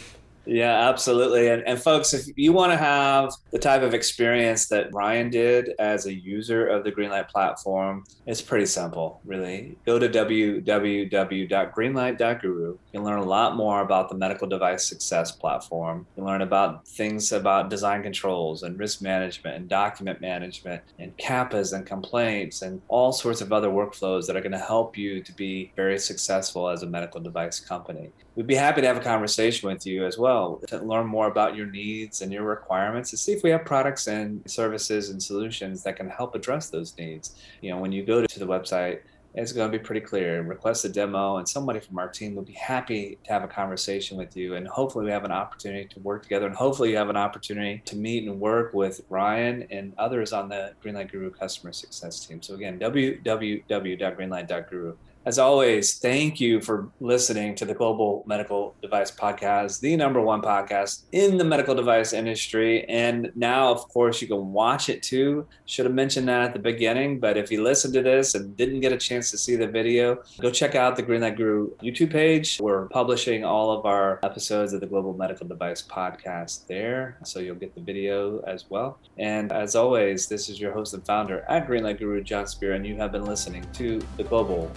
Yeah, 0.47 0.89
absolutely. 0.89 1.49
And, 1.49 1.67
and 1.67 1.83
folks, 1.83 2.15
if 2.15 2.27
you 2.37 2.53
want 2.53 2.71
to 2.73 2.77
have 2.77 3.33
the 3.51 3.59
type 3.59 3.83
of 3.83 3.95
experience 3.95 4.69
that 4.69 4.95
Ryan 4.95 5.29
did 5.29 5.71
as 5.81 6.07
a 6.07 6.15
user 6.15 6.69
of 6.69 6.85
the 6.85 6.93
Greenlight 6.93 7.29
platform, 7.29 8.05
it's 8.27 8.41
pretty 8.41 8.67
simple, 8.67 9.21
really. 9.25 9.77
Go 9.85 9.99
to 9.99 10.09
www.greenlight.guru. 10.09 12.69
You 12.69 12.79
can 12.93 13.03
learn 13.05 13.19
a 13.19 13.25
lot 13.25 13.57
more 13.57 13.81
about 13.81 14.09
the 14.09 14.15
medical 14.15 14.47
device 14.47 14.87
success 14.87 15.33
platform. 15.33 16.07
You 16.17 16.25
learn 16.25 16.43
about 16.43 16.87
things 16.87 17.33
about 17.33 17.69
design 17.69 18.05
controls 18.05 18.63
and 18.63 18.79
risk 18.79 19.03
management 19.03 19.57
and 19.57 19.69
document 19.69 20.21
management 20.21 20.85
and 21.01 21.17
CAPAs 21.19 21.73
and 21.73 21.85
complaints 21.85 22.63
and 22.63 22.81
all 22.89 23.11
sorts 23.13 23.41
of 23.41 23.53
other 23.53 23.69
workflows 23.69 24.27
that 24.27 24.37
are 24.37 24.41
going 24.41 24.53
to 24.53 24.59
help 24.59 24.97
you 24.97 25.21
to 25.23 25.33
be 25.33 25.73
very 25.75 25.99
successful 25.99 26.69
as 26.69 26.85
a 26.85 26.87
medical 26.87 27.21
device 27.21 27.59
company. 27.59 28.13
We'd 28.37 28.47
be 28.47 28.55
happy 28.55 28.83
to 28.83 28.87
have 28.87 28.99
a 28.99 29.01
conversation 29.01 29.67
with 29.67 29.87
you 29.87 30.05
as 30.05 30.19
well 30.19 30.61
to 30.67 30.79
learn 30.79 31.07
more 31.07 31.27
about 31.27 31.57
your 31.57 31.67
needs 31.67 32.21
and 32.21 32.31
your 32.31 32.43
requirements 32.43 33.09
to 33.11 33.17
see 33.17 33.33
if 33.33 33.43
we 33.43 33.49
have 33.49 33.65
products 33.65 34.09
and 34.09 34.43
services 34.49 35.09
and 35.09 35.23
solutions 35.23 35.83
that 35.85 35.97
can 35.97 36.11
help 36.11 36.35
address 36.35 36.69
those 36.69 36.95
needs. 36.99 37.35
You 37.63 37.71
know, 37.71 37.79
when 37.79 37.93
you 37.93 38.05
go 38.05 38.27
to 38.27 38.39
the 38.39 38.47
website, 38.47 39.01
it's 39.37 39.53
going 39.53 39.73
to 39.73 39.79
be 39.79 39.83
pretty 39.83 40.03
clear. 40.03 40.43
Request 40.43 40.85
a 40.85 40.91
demo, 40.91 41.37
and 41.37 41.49
somebody 41.49 41.81
from 41.81 41.99
our 41.99 42.09
team 42.09 42.35
will 42.35 42.43
be 42.43 42.55
happy 42.55 43.19
to 43.25 43.33
have 43.33 43.43
a 43.43 43.49
conversation 43.49 44.19
with 44.19 44.37
you. 44.37 44.55
And 44.55 44.67
hopefully, 44.67 45.05
we 45.05 45.11
have 45.11 45.25
an 45.25 45.33
opportunity 45.33 45.87
to 45.89 46.01
work 46.01 46.23
together. 46.23 46.47
And 46.47 46.57
hopefully, 46.57 46.89
you 46.91 46.97
have 46.97 47.11
an 47.11 47.19
opportunity 47.19 47.83
to 47.85 47.97
meet 47.97 48.27
and 48.27 48.41
work 48.41 48.73
with 48.73 49.03
Ryan 49.11 49.67
and 49.71 49.93
others 49.99 50.33
on 50.33 50.49
the 50.49 50.73
Greenlight 50.83 51.13
Guru 51.13 51.31
customer 51.31 51.73
success 51.73 52.25
team. 52.25 52.41
So, 52.41 52.55
again, 52.55 52.79
www.greenlight.guru. 52.79 54.95
As 55.27 55.41
always, 55.41 55.99
thank 55.99 56.39
you 56.39 56.61
for 56.61 56.89
listening 57.01 57.57
to 57.57 57.65
the 57.65 57.75
Global 57.75 58.23
Medical 58.29 58.77
Device 58.81 59.11
Podcast, 59.11 59.81
the 59.81 59.97
number 59.97 60.21
one 60.21 60.41
podcast 60.41 61.03
in 61.11 61.37
the 61.37 61.43
medical 61.43 61.75
device 61.75 62.13
industry. 62.13 62.85
And 62.89 63.33
now, 63.35 63.73
of 63.73 63.89
course, 63.89 64.23
you 64.23 64.29
can 64.29 64.53
watch 64.53 64.89
it 64.89 65.03
too. 65.03 65.45
Should 65.65 65.87
have 65.87 65.95
mentioned 65.97 66.29
that 66.29 66.43
at 66.43 66.53
the 66.53 66.61
beginning, 66.61 67.19
but 67.19 67.37
if 67.37 67.51
you 67.51 67.65
listened 67.65 67.93
to 67.95 68.03
this 68.03 68.37
and 68.37 68.57
didn't 68.57 68.79
get 68.79 68.93
a 68.93 68.97
chance 68.97 69.33
to 69.33 69.37
see 69.37 69.57
the 69.57 69.67
video, 69.67 70.23
go 70.39 70.49
check 70.49 70.77
out 70.77 70.95
the 70.95 71.03
Greenlight 71.03 71.37
Guru 71.37 71.71
YouTube 71.83 72.13
page. 72.13 72.61
We're 72.61 72.87
publishing 72.91 73.45
all 73.45 73.73
of 73.73 73.85
our 73.85 74.21
episodes 74.23 74.75
of 74.75 74.81
the 74.81 74.87
Global 74.87 75.13
Medical 75.13 75.49
Device 75.49 75.83
Podcast 75.83 76.69
there, 76.69 77.19
so 77.25 77.41
you'll 77.41 77.57
get 77.57 77.75
the 77.75 77.81
video 77.81 78.45
as 78.47 78.71
well. 78.71 79.01
And 79.19 79.51
as 79.51 79.75
always, 79.75 80.29
this 80.29 80.49
is 80.49 80.61
your 80.61 80.73
host 80.73 80.95
and 80.95 81.05
founder 81.05 81.45
at 81.49 81.67
Greenlight 81.67 81.99
Guru, 81.99 82.23
Jon 82.23 82.47
Speer, 82.47 82.75
and 82.75 82.87
you 82.87 82.95
have 82.95 83.11
been 83.11 83.25
listening 83.25 83.67
to 83.73 84.01
the 84.17 84.23
Global 84.23 84.71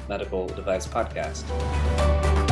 Device 0.47 0.88
Podcast. 0.88 2.49